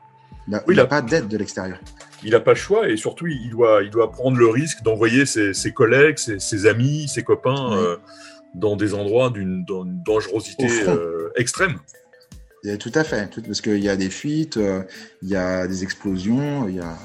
Il 0.47 0.51
n'a 0.51 0.63
oui, 0.65 0.79
a... 0.79 0.85
pas 0.85 1.01
d'aide 1.01 1.27
de 1.27 1.37
l'extérieur. 1.37 1.77
Il 2.23 2.31
n'a 2.31 2.39
pas 2.39 2.51
le 2.51 2.57
choix 2.57 2.87
et 2.87 2.95
surtout 2.95 3.27
il 3.27 3.49
doit, 3.49 3.83
il 3.83 3.89
doit 3.89 4.11
prendre 4.11 4.37
le 4.37 4.47
risque 4.47 4.81
d'envoyer 4.83 5.25
ses, 5.25 5.53
ses, 5.53 5.73
collègues, 5.73 6.17
ses, 6.17 6.39
ses, 6.39 6.67
amis, 6.67 7.09
ses 7.09 7.23
copains 7.23 7.69
oui. 7.71 7.97
Dans 8.55 8.75
des 8.75 8.93
endroits 8.93 9.29
d'une 9.29 9.65
dangerosité 10.05 10.67
euh, 10.87 11.29
extrême. 11.35 11.77
Et 12.63 12.77
tout 12.77 12.91
à 12.93 13.03
fait, 13.03 13.27
tout, 13.29 13.41
parce 13.41 13.61
qu'il 13.61 13.83
y 13.83 13.89
a 13.89 13.95
des 13.95 14.09
fuites, 14.09 14.57
euh, 14.57 14.83
il 15.21 15.29
y 15.29 15.35
a 15.35 15.67
des 15.67 15.83
explosions, 15.83 16.67
il 16.67 16.75
y 16.75 16.79
a 16.79 16.95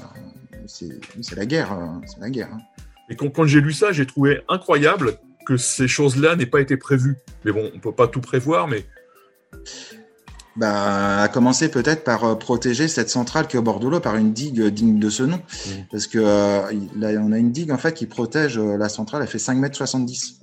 c'est 0.67 1.35
la 1.35 1.45
guerre, 1.45 1.71
hein, 1.71 2.01
c'est 2.05 2.19
la 2.19 2.29
guerre. 2.29 2.49
Hein. 2.53 2.59
Et 3.09 3.15
quand, 3.15 3.29
quand 3.29 3.45
j'ai 3.45 3.61
lu 3.61 3.71
ça, 3.71 3.93
j'ai 3.93 4.05
trouvé 4.05 4.41
incroyable 4.49 5.13
que 5.45 5.55
ces 5.55 5.87
choses-là 5.87 6.35
n'aient 6.35 6.45
pas 6.45 6.59
été 6.59 6.75
prévues. 6.75 7.15
Mais 7.45 7.53
bon, 7.53 7.71
on 7.73 7.79
peut 7.79 7.93
pas 7.93 8.07
tout 8.07 8.19
prévoir, 8.19 8.67
mais 8.67 8.85
bah, 10.57 11.21
à 11.21 11.27
commencer 11.29 11.71
peut-être 11.71 12.03
par 12.03 12.25
euh, 12.25 12.35
protéger 12.35 12.89
cette 12.89 13.09
centrale 13.09 13.47
qui 13.47 13.55
est 13.55 13.59
au 13.59 13.63
bord 13.63 13.79
de 13.79 13.87
l'eau 13.87 14.01
par 14.01 14.17
une 14.17 14.33
digue 14.33 14.61
digne 14.65 14.99
de 14.99 15.09
ce 15.09 15.23
nom. 15.23 15.37
Mmh. 15.37 15.71
Parce 15.89 16.05
que 16.05 16.19
là, 16.19 17.09
on 17.21 17.31
a 17.31 17.37
une 17.37 17.53
digue 17.53 17.71
en 17.71 17.77
fait 17.77 17.93
qui 17.93 18.05
protège 18.05 18.59
la 18.59 18.89
centrale, 18.89 19.21
elle 19.21 19.29
fait 19.29 19.39
5 19.39 19.57
mètres 19.57 19.77
70. 19.77 20.41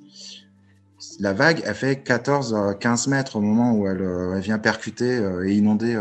La 1.21 1.33
vague, 1.33 1.62
elle 1.64 1.75
fait 1.75 2.02
14 2.02 2.76
15 2.80 3.06
mètres 3.09 3.37
au 3.37 3.40
moment 3.40 3.73
où 3.73 3.87
elle, 3.87 4.02
elle 4.35 4.40
vient 4.40 4.59
percuter 4.59 5.21
et 5.44 5.52
inonder 5.52 5.99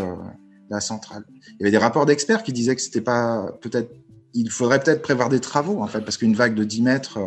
la 0.69 0.79
centrale. 0.79 1.23
Il 1.47 1.57
y 1.59 1.63
avait 1.63 1.71
des 1.71 1.77
rapports 1.77 2.05
d'experts 2.05 2.43
qui 2.43 2.53
disaient 2.53 2.75
que 2.75 2.81
c'était 2.81 3.01
pas 3.01 3.51
peut-être 3.61 3.91
il 4.33 4.49
faudrait 4.49 4.79
peut-être 4.79 5.03
prévoir 5.03 5.29
des 5.29 5.39
travaux 5.39 5.83
en 5.83 5.87
fait 5.87 6.01
parce 6.01 6.17
qu'une 6.17 6.33
vague 6.33 6.55
de 6.55 6.63
10 6.63 6.81
mètres 6.81 7.19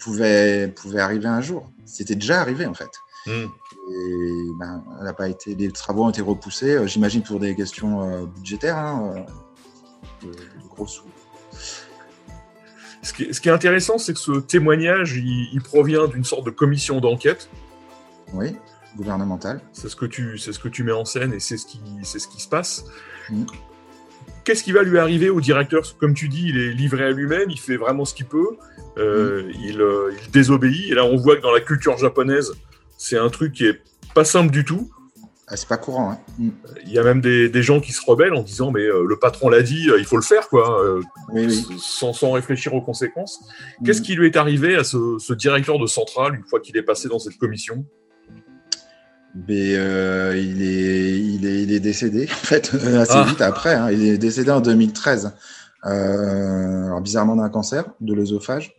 pouvait 0.00 0.68
pouvait 0.68 1.00
arriver 1.00 1.28
un 1.28 1.40
jour. 1.40 1.70
C'était 1.84 2.16
déjà 2.16 2.40
arrivé 2.40 2.66
en 2.66 2.74
fait. 2.74 2.90
Mmh 3.26 3.46
et 3.90 4.46
ben, 4.58 4.84
elle 5.00 5.06
a 5.06 5.12
pas 5.12 5.28
été, 5.28 5.54
les 5.54 5.70
travaux 5.70 6.04
ont 6.04 6.10
été 6.10 6.22
repoussés, 6.22 6.76
euh, 6.76 6.86
j'imagine 6.86 7.22
pour 7.22 7.40
des 7.40 7.54
questions 7.54 8.02
euh, 8.02 8.26
budgétaires, 8.26 8.78
hein, 8.78 9.14
euh, 9.16 10.26
de, 10.26 10.32
de, 10.32 10.68
gros 10.68 10.86
sous. 10.86 11.04
Ce 13.02 13.12
qui, 13.12 13.34
ce 13.34 13.40
qui 13.40 13.48
est 13.48 13.52
intéressant, 13.52 13.98
c'est 13.98 14.12
que 14.14 14.20
ce 14.20 14.32
témoignage, 14.38 15.16
il, 15.16 15.50
il 15.52 15.60
provient 15.60 16.06
d'une 16.06 16.24
sorte 16.24 16.44
de 16.44 16.50
commission 16.50 17.00
d'enquête. 17.00 17.48
Oui, 18.32 18.54
gouvernementale. 18.96 19.60
C'est 19.72 19.88
ce 19.88 19.96
que 19.96 20.06
tu, 20.06 20.38
c'est 20.38 20.52
ce 20.52 20.58
que 20.58 20.68
tu 20.68 20.84
mets 20.84 20.92
en 20.92 21.04
scène 21.04 21.32
et 21.32 21.40
c'est 21.40 21.56
ce 21.56 21.66
qui, 21.66 21.80
c'est 22.02 22.18
ce 22.18 22.28
qui 22.28 22.40
se 22.40 22.48
passe. 22.48 22.84
Mmh. 23.30 23.44
qu'est-ce 24.44 24.64
qui 24.64 24.72
va 24.72 24.82
lui 24.82 24.98
arriver 24.98 25.30
au 25.30 25.40
directeur? 25.40 25.82
Comme 25.98 26.14
tu 26.14 26.28
dis, 26.28 26.48
il 26.48 26.58
est 26.58 26.72
livré 26.72 27.04
à 27.04 27.10
lui-même, 27.10 27.50
il 27.50 27.58
fait 27.58 27.76
vraiment 27.76 28.04
ce 28.04 28.14
qu'il 28.14 28.26
peut, 28.26 28.56
euh, 28.98 29.50
il, 29.60 29.80
euh, 29.80 30.12
il, 30.24 30.30
désobéit. 30.30 30.90
Et 30.90 30.94
là, 30.94 31.04
on 31.04 31.16
voit 31.16 31.36
que 31.36 31.42
dans 31.42 31.52
la 31.52 31.60
culture 31.60 31.96
japonaise, 31.98 32.52
c'est 32.98 33.18
un 33.18 33.28
truc 33.28 33.52
qui 33.52 33.66
est 33.66 33.80
pas 34.14 34.24
simple 34.24 34.50
du 34.50 34.64
tout. 34.64 34.90
Ah, 35.48 35.56
c'est 35.56 35.68
pas 35.68 35.76
courant. 35.76 36.12
Hein. 36.12 36.18
Mm. 36.38 36.48
Il 36.86 36.92
y 36.92 36.98
a 36.98 37.02
même 37.02 37.20
des, 37.20 37.48
des, 37.48 37.62
gens 37.62 37.80
qui 37.80 37.92
se 37.92 38.00
rebellent 38.06 38.34
en 38.34 38.42
disant 38.42 38.70
mais 38.70 38.82
euh, 38.82 39.04
le 39.06 39.18
patron 39.18 39.48
l'a 39.48 39.62
dit, 39.62 39.88
il 39.98 40.04
faut 40.04 40.16
le 40.16 40.22
faire 40.22 40.48
quoi, 40.48 40.80
oui, 41.32 41.46
oui. 41.46 41.78
Sans, 41.78 42.12
sans, 42.12 42.32
réfléchir 42.32 42.74
aux 42.74 42.80
conséquences. 42.80 43.40
Qu'est-ce 43.84 44.02
qui 44.02 44.14
lui 44.14 44.26
est 44.26 44.36
arrivé 44.36 44.76
à 44.76 44.84
ce, 44.84 45.16
ce 45.18 45.32
directeur 45.32 45.78
de 45.78 45.86
centrale 45.86 46.34
une 46.34 46.44
fois 46.44 46.60
qu'il 46.60 46.76
est 46.76 46.82
passé 46.82 47.08
dans 47.08 47.18
cette 47.18 47.36
commission? 47.38 47.84
Mais 49.34 49.74
euh, 49.76 50.36
il, 50.36 50.62
est, 50.62 51.18
il, 51.18 51.46
est, 51.46 51.62
il 51.62 51.72
est 51.72 51.80
décédé 51.80 52.24
en 52.30 52.46
fait 52.46 52.74
assez 52.74 53.12
ah. 53.14 53.24
vite 53.26 53.40
après. 53.40 53.74
Hein. 53.74 53.90
Il 53.90 54.04
est 54.06 54.18
décédé 54.18 54.50
en 54.50 54.60
2013. 54.60 55.32
Euh, 55.84 56.86
alors 56.86 57.00
bizarrement 57.00 57.36
d'un 57.36 57.48
cancer 57.48 57.84
de 58.00 58.14
l'œsophage. 58.14 58.74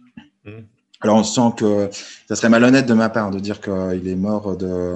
Mmh. 0.46 0.52
Alors 1.02 1.18
on 1.18 1.24
sent 1.24 1.56
que 1.58 1.90
ça 2.30 2.36
serait 2.36 2.50
malhonnête 2.50 2.86
de 2.86 2.94
ma 2.94 3.10
part 3.10 3.32
de 3.32 3.40
dire 3.40 3.60
qu'il 3.60 4.08
est 4.08 4.16
mort 4.16 4.56
de 4.56 4.96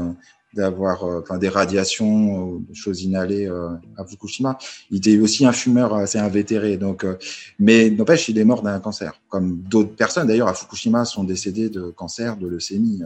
d'avoir 0.54 1.04
euh, 1.04 1.22
enfin, 1.22 1.38
des 1.38 1.50
radiations, 1.50 2.56
des 2.56 2.76
choses 2.76 3.04
inhalées 3.04 3.48
euh, 3.48 3.70
à 3.98 4.06
Fukushima. 4.06 4.58
Il 4.90 4.98
était 4.98 5.20
aussi 5.20 5.46
un 5.46 5.52
fumeur 5.52 5.94
assez 5.94 6.18
invétéré. 6.18 6.78
Donc, 6.78 7.04
euh, 7.04 7.18
mais 7.60 7.90
n'empêche, 7.90 8.30
il 8.30 8.38
est 8.38 8.46
mort 8.46 8.62
d'un 8.62 8.80
cancer. 8.80 9.20
Comme 9.30 9.62
d'autres 9.62 9.96
personnes 9.96 10.28
d'ailleurs 10.28 10.48
à 10.48 10.54
Fukushima 10.54 11.06
sont 11.06 11.24
décédées 11.24 11.70
de 11.70 11.90
cancer, 11.92 12.38
de 12.38 12.48
leucémie 12.48 13.02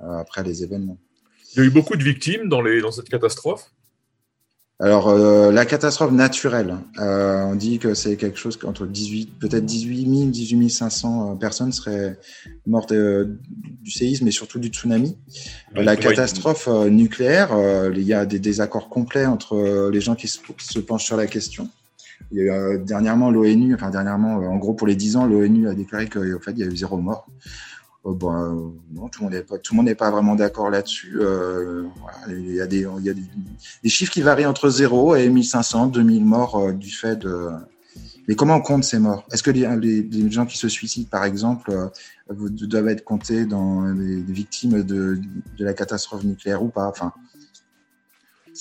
après 0.00 0.42
les 0.42 0.62
événements. 0.62 0.98
Il 1.52 1.58
y 1.58 1.62
a 1.62 1.64
eu 1.66 1.70
beaucoup 1.70 1.96
de 1.96 2.02
victimes 2.02 2.48
dans, 2.48 2.62
les, 2.62 2.80
dans 2.80 2.92
cette 2.92 3.08
catastrophe 3.08 3.70
alors, 4.82 5.10
euh, 5.10 5.52
la 5.52 5.66
catastrophe 5.66 6.10
naturelle, 6.10 6.78
euh, 6.98 7.44
on 7.44 7.54
dit 7.54 7.78
que 7.78 7.92
c'est 7.92 8.16
quelque 8.16 8.38
chose 8.38 8.56
qu'entre 8.56 8.86
18, 8.86 9.38
peut-être 9.38 9.66
18 9.66 10.08
000, 10.08 10.30
18 10.30 10.70
500 10.70 11.36
personnes 11.36 11.70
seraient 11.70 12.18
mortes 12.66 12.92
euh, 12.92 13.38
du 13.82 13.90
séisme 13.90 14.26
et 14.26 14.30
surtout 14.30 14.58
du 14.58 14.68
tsunami. 14.68 15.18
La 15.74 15.96
catastrophe 15.96 16.66
euh, 16.66 16.88
nucléaire, 16.88 17.52
euh, 17.52 17.92
il 17.94 18.04
y 18.04 18.14
a 18.14 18.24
des 18.24 18.38
désaccords 18.38 18.88
complets 18.88 19.26
entre 19.26 19.90
les 19.92 20.00
gens 20.00 20.14
qui 20.14 20.28
se, 20.28 20.40
se 20.58 20.78
penchent 20.78 21.04
sur 21.04 21.18
la 21.18 21.26
question. 21.26 21.68
Il 22.32 22.38
y 22.38 22.48
a 22.48 22.72
eu, 22.72 22.78
dernièrement 22.78 23.30
l'ONU, 23.30 23.74
enfin 23.74 23.90
dernièrement, 23.90 24.36
en 24.36 24.56
gros 24.56 24.72
pour 24.72 24.86
les 24.86 24.96
10 24.96 25.16
ans, 25.16 25.26
l'ONU 25.26 25.68
a 25.68 25.74
déclaré 25.74 26.08
qu'en 26.08 26.40
fait 26.40 26.52
il 26.52 26.58
y 26.58 26.62
a 26.62 26.66
eu 26.66 26.76
zéro 26.76 26.96
mort. 26.96 27.26
Oh, 28.02 28.14
bon, 28.14 28.32
euh, 28.32 28.72
non, 28.92 29.08
tout 29.08 29.24
le 29.24 29.76
monde 29.76 29.84
n'est 29.84 29.94
pas, 29.94 30.10
vraiment 30.10 30.34
d'accord 30.34 30.70
là-dessus. 30.70 31.18
Euh, 31.20 31.84
il 32.28 32.54
y 32.54 32.60
a, 32.60 32.66
des, 32.66 32.86
chiffres 33.90 34.12
qui 34.12 34.22
varient 34.22 34.46
entre 34.46 34.70
0 34.70 35.16
et 35.16 35.28
1500, 35.28 35.88
2000 35.88 36.24
morts 36.24 36.56
euh, 36.56 36.72
du 36.72 36.90
fait 36.90 37.16
de. 37.16 37.48
Mais 38.26 38.34
comment 38.36 38.56
on 38.56 38.60
compte 38.62 38.84
ces 38.84 38.98
morts? 38.98 39.26
Est-ce 39.32 39.42
que 39.42 39.50
les, 39.50 40.30
gens 40.30 40.46
qui 40.46 40.56
se 40.56 40.68
suicident, 40.68 41.08
par 41.10 41.24
exemple, 41.24 41.72
doivent 42.30 42.88
être 42.88 43.04
comptés 43.04 43.44
dans 43.44 43.84
les, 43.84 44.22
victimes 44.22 44.82
de, 44.82 45.20
de, 45.58 45.64
la 45.64 45.74
catastrophe 45.74 46.24
nucléaire 46.24 46.62
ou 46.62 46.68
pas? 46.68 46.86
Enfin, 46.86 47.12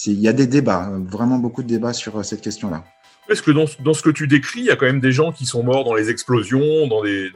il 0.05 0.19
y 0.19 0.27
a 0.27 0.33
des 0.33 0.47
débats, 0.47 0.91
vraiment 1.05 1.37
beaucoup 1.37 1.63
de 1.63 1.67
débats 1.67 1.93
sur 1.93 2.25
cette 2.25 2.41
question-là. 2.41 2.83
Est-ce 3.29 3.43
que 3.43 3.51
dans, 3.51 3.65
dans, 3.83 3.93
ce 3.93 4.01
que 4.01 4.09
tu 4.09 4.27
décris, 4.27 4.61
il 4.61 4.65
y 4.65 4.71
a 4.71 4.75
quand 4.75 4.87
même 4.87 5.01
des 5.01 5.11
gens 5.11 5.31
qui 5.31 5.45
sont 5.45 5.63
morts 5.63 5.83
dans 5.83 5.93
les 5.93 6.09
explosions, 6.09 6.87
dans 6.87 7.03
des, 7.03 7.31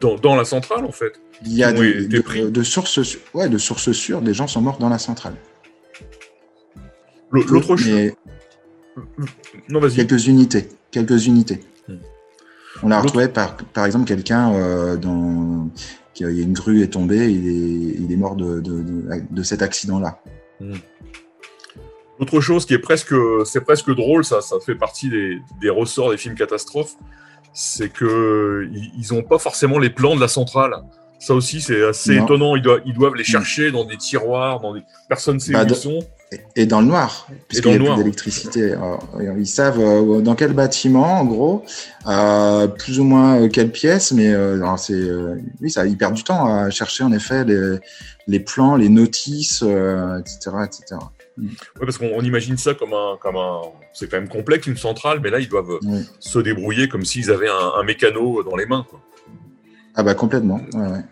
dans, 0.00 0.16
dans, 0.16 0.36
la 0.36 0.44
centrale, 0.44 0.84
en 0.84 0.92
fait. 0.92 1.20
Il 1.44 1.52
y 1.52 1.62
a 1.62 1.72
des, 1.72 2.06
de, 2.06 2.48
de, 2.48 2.62
sources, 2.62 3.18
ouais, 3.34 3.48
de 3.48 3.58
sources 3.58 3.92
sûres, 3.92 4.22
des 4.22 4.34
gens 4.34 4.46
sont 4.46 4.60
morts 4.60 4.78
dans 4.78 4.88
la 4.88 4.98
centrale. 4.98 5.34
L'autre 7.30 7.76
chose. 7.76 7.88
Mais... 7.88 8.14
Non, 9.68 9.80
vas-y. 9.80 9.96
Quelques 9.96 10.26
unités. 10.26 10.68
Quelques 10.90 11.26
unités. 11.26 11.60
Hmm. 11.88 11.96
On 12.82 12.90
a 12.90 13.00
retrouvé, 13.00 13.28
par, 13.28 13.56
par 13.56 13.86
exemple, 13.86 14.06
quelqu'un 14.06 14.52
euh, 14.54 14.96
dans. 14.96 15.70
Qui, 16.12 16.24
a 16.24 16.28
une 16.28 16.52
grue 16.52 16.82
est 16.82 16.88
tombée, 16.88 17.30
il 17.30 17.48
est, 17.48 18.02
il 18.02 18.12
est 18.12 18.16
mort 18.16 18.34
de, 18.36 18.60
de, 18.60 18.84
de 19.30 19.42
cet 19.42 19.62
accident-là. 19.62 20.20
Hmm. 20.60 20.74
Autre 22.18 22.40
chose 22.40 22.66
qui 22.66 22.74
est 22.74 22.78
presque, 22.78 23.14
c'est 23.46 23.62
presque 23.62 23.90
drôle, 23.94 24.26
ça, 24.26 24.42
ça 24.42 24.56
fait 24.60 24.74
partie 24.74 25.08
des, 25.08 25.38
des 25.62 25.70
ressorts 25.70 26.10
des 26.10 26.18
films 26.18 26.34
catastrophes 26.34 26.96
c'est 27.52 27.88
que 27.88 28.68
ils 28.72 29.14
n'ont 29.14 29.22
pas 29.22 29.38
forcément 29.38 29.78
les 29.78 29.90
plans 29.90 30.14
de 30.14 30.20
la 30.20 30.28
centrale. 30.28 30.74
Ça 31.18 31.34
aussi, 31.34 31.60
c'est 31.60 31.84
assez 31.84 32.16
non. 32.16 32.24
étonnant. 32.24 32.56
Ils 32.56 32.62
doivent, 32.62 32.80
ils 32.86 32.94
doivent 32.94 33.14
les 33.14 33.24
chercher 33.24 33.70
dans 33.70 33.84
des 33.84 33.98
tiroirs, 33.98 34.60
dans 34.60 34.72
des 34.72 34.82
personnes 35.06 35.38
sait 35.38 35.52
bah, 35.52 35.64
où 35.64 35.68
ils 35.68 35.74
sont. 35.74 36.00
Et 36.54 36.64
dans 36.64 36.80
le 36.80 36.86
noir, 36.86 37.26
puisqu'il 37.48 37.70
n'y 37.80 37.88
a 37.88 37.92
plus 37.92 38.04
d'électricité. 38.04 38.74
Ils 39.36 39.46
savent 39.48 39.80
euh, 39.80 40.20
dans 40.20 40.36
quel 40.36 40.52
bâtiment, 40.52 41.20
en 41.20 41.24
gros, 41.24 41.64
euh, 42.06 42.68
plus 42.68 43.00
ou 43.00 43.04
moins 43.04 43.40
euh, 43.40 43.48
quelle 43.48 43.72
pièce, 43.72 44.12
mais 44.12 44.28
euh, 44.28 44.76
c'est 44.76 44.92
euh, 44.92 45.34
oui, 45.60 45.70
ça, 45.70 45.86
ils 45.86 45.96
perdent 45.96 46.14
du 46.14 46.22
temps 46.22 46.46
à 46.46 46.70
chercher 46.70 47.02
en 47.02 47.10
effet 47.10 47.44
les, 47.44 47.78
les 48.28 48.38
plans, 48.38 48.76
les 48.76 48.88
notices, 48.88 49.62
etc., 49.62 50.56
etc. 50.64 51.00
Oui, 51.40 51.80
parce 51.80 51.98
qu'on 51.98 52.20
imagine 52.20 52.56
ça 52.56 52.74
comme 52.74 52.92
un, 52.92 53.16
comme 53.20 53.36
un, 53.36 53.60
c'est 53.92 54.10
quand 54.10 54.18
même 54.18 54.28
complexe 54.28 54.66
une 54.66 54.76
centrale, 54.76 55.20
mais 55.22 55.30
là 55.30 55.40
ils 55.40 55.48
doivent 55.48 55.78
oui. 55.82 56.00
se 56.18 56.38
débrouiller 56.38 56.88
comme 56.88 57.04
s'ils 57.04 57.30
avaient 57.30 57.48
un, 57.48 57.80
un, 57.80 57.82
mécano 57.82 58.42
dans 58.42 58.56
les 58.56 58.66
mains. 58.66 58.86
Quoi. 58.88 59.00
Ah 59.94 60.02
bah 60.02 60.14
complètement. 60.14 60.60
Ouais, 60.74 60.86
ouais. 60.86 61.04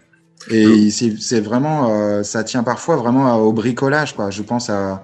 Et 0.51 0.91
c'est 0.91 1.41
vraiment, 1.41 1.91
euh, 1.91 2.23
ça 2.23 2.45
tient 2.45 2.63
parfois 2.63 2.97
vraiment 2.97 3.37
au 3.37 3.53
bricolage, 3.53 4.15
quoi. 4.15 4.31
Je 4.31 4.43
pense 4.43 4.71
à, 4.71 5.03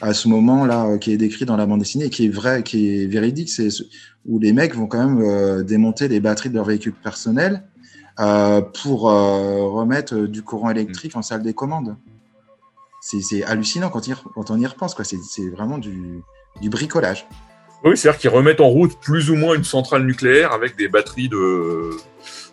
à 0.00 0.14
ce 0.14 0.28
moment-là 0.28 0.86
euh, 0.86 0.98
qui 0.98 1.12
est 1.12 1.16
décrit 1.16 1.44
dans 1.44 1.56
la 1.56 1.66
bande 1.66 1.80
dessinée, 1.80 2.10
qui 2.10 2.26
est 2.26 2.30
vrai, 2.30 2.62
qui 2.62 3.02
est 3.02 3.06
véridique, 3.06 3.50
c'est 3.50 3.68
où 4.26 4.38
les 4.38 4.52
mecs 4.52 4.74
vont 4.74 4.86
quand 4.86 5.06
même 5.06 5.22
euh, 5.22 5.62
démonter 5.62 6.08
les 6.08 6.20
batteries 6.20 6.50
de 6.50 6.54
leur 6.54 6.64
véhicule 6.64 6.92
personnel 6.92 7.62
euh, 8.18 8.60
pour 8.60 9.10
euh, 9.10 9.68
remettre 9.68 10.16
du 10.26 10.42
courant 10.42 10.70
électrique 10.70 11.16
en 11.16 11.22
salle 11.22 11.42
des 11.42 11.54
commandes 11.54 11.96
c'est 13.00 13.42
hallucinant 13.44 13.90
quand, 13.90 14.50
on 14.50 14.60
y 14.60 14.66
repense. 14.66 14.96
C'est 15.02 15.48
vraiment 15.48 15.78
du, 15.78 16.22
du, 16.60 16.68
bricolage. 16.68 17.26
Oui, 17.84 17.96
c'est-à-dire 17.96 18.20
qu'ils 18.20 18.30
remettent 18.30 18.60
en 18.60 18.68
route 18.68 18.98
plus 19.00 19.30
ou 19.30 19.36
moins 19.36 19.54
une 19.54 19.64
centrale 19.64 20.04
nucléaire 20.04 20.52
avec 20.52 20.76
des 20.76 20.88
batteries 20.88 21.28
de, 21.28 21.90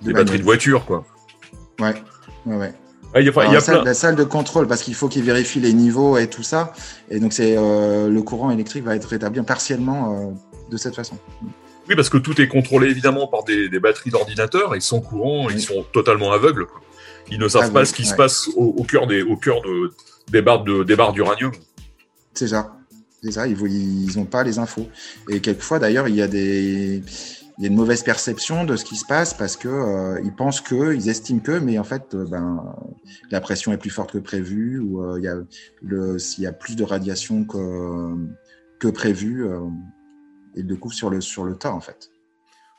des 0.02 0.14
batteries 0.14 0.40
de 0.40 0.44
voiture, 0.44 0.86
quoi. 0.86 1.06
Ouais, 1.80 1.94
ouais, 2.46 2.56
ouais. 2.56 2.74
Ah, 3.14 3.22
y 3.22 3.30
a, 3.30 3.32
Alors, 3.32 3.44
y 3.44 3.48
a 3.48 3.54
la, 3.54 3.60
salle, 3.62 3.76
plein... 3.76 3.84
la, 3.86 3.94
salle, 3.94 4.16
de 4.16 4.24
contrôle, 4.24 4.68
parce 4.68 4.84
qu'il 4.84 4.96
faut 4.96 5.08
qu'ils 5.08 5.24
vérifient 5.24 5.60
les 5.60 5.74
niveaux 5.74 6.18
et 6.18 6.30
tout 6.30 6.44
ça. 6.44 6.74
Et 7.10 7.20
donc, 7.20 7.34
c'est 7.34 7.56
euh, 7.58 8.10
le 8.10 8.22
courant 8.22 8.52
électrique 8.52 8.84
va 8.84 8.96
être 8.96 9.06
rétabli 9.06 9.42
partiellement 9.42 10.14
euh, 10.14 10.72
de 10.72 10.78
cette 10.78 10.96
façon. 10.96 11.18
Oui, 11.90 11.96
parce 11.96 12.10
que 12.10 12.18
tout 12.18 12.40
est 12.42 12.48
contrôlé 12.48 12.90
évidemment 12.90 13.28
par 13.28 13.44
des, 13.44 13.70
des 13.70 13.80
batteries 13.80 14.10
d'ordinateur 14.10 14.76
et 14.76 14.82
sans 14.82 15.00
courant, 15.00 15.46
oui. 15.46 15.54
ils 15.56 15.62
sont 15.62 15.86
totalement 15.94 16.34
aveugles. 16.34 16.68
Ils 17.32 17.40
ne 17.40 17.48
savent 17.48 17.66
ah, 17.68 17.70
pas 17.70 17.80
oui, 17.82 17.88
ce 17.88 17.94
qui 17.94 18.04
ouais. 18.04 18.10
se 18.10 18.16
passe 18.16 18.50
au, 18.56 18.76
au, 18.78 18.84
cœur 18.84 19.08
des, 19.08 19.22
au 19.22 19.38
cœur 19.38 19.62
de, 19.62 19.94
des 20.32 20.42
barres 20.42 20.64
de 20.64 20.84
des 20.84 20.96
barres 20.96 21.14
d'uranium. 21.14 21.52
C'est 22.34 22.50
ça. 22.50 22.74
C'est 23.24 23.32
ça, 23.32 23.48
ils 23.48 23.58
ils 23.60 24.20
ont 24.20 24.26
pas 24.26 24.44
les 24.44 24.60
infos. 24.60 24.88
Et 25.30 25.42
quelquefois 25.42 25.80
d'ailleurs, 25.80 26.08
il 26.08 26.16
y 26.16 26.22
a 26.22 26.28
des 26.28 27.02
il 27.58 27.64
y 27.64 27.68
a 27.68 27.70
une 27.70 27.76
mauvaise 27.76 28.04
perception 28.04 28.66
de 28.66 28.76
ce 28.76 28.86
qui 28.86 28.96
se 28.96 29.06
passe 29.06 29.34
parce 29.34 29.58
que 29.58 29.68
euh, 29.68 30.22
ils 30.24 30.34
pensent 30.34 30.62
que, 30.62 30.94
ils 30.94 31.10
estiment 31.10 31.40
que, 31.40 31.58
mais 31.58 31.80
en 31.80 31.84
fait, 31.84 32.14
euh, 32.14 32.26
ben 32.26 32.76
la 33.32 33.42
pression 33.42 33.72
est 33.74 33.78
plus 33.78 33.90
forte 33.90 34.12
que 34.12 34.20
prévu 34.20 34.80
ou 34.80 35.04
euh, 35.04 35.16
il 35.18 35.24
y 35.24 35.28
a 35.28 35.38
le 35.82 36.20
s'il 36.20 36.44
y 36.44 36.48
a 36.48 36.54
plus 36.54 36.76
de 36.76 36.84
radiation 36.84 37.46
que 37.46 38.16
que 38.80 38.88
prévu, 38.88 39.48
ils 40.56 40.62
le 40.62 40.68
découvrent 40.68 40.94
sur 40.94 41.10
le 41.10 41.20
sur 41.20 41.46
le 41.46 41.56
tas 41.56 41.74
en 41.74 41.82
fait. 41.82 42.12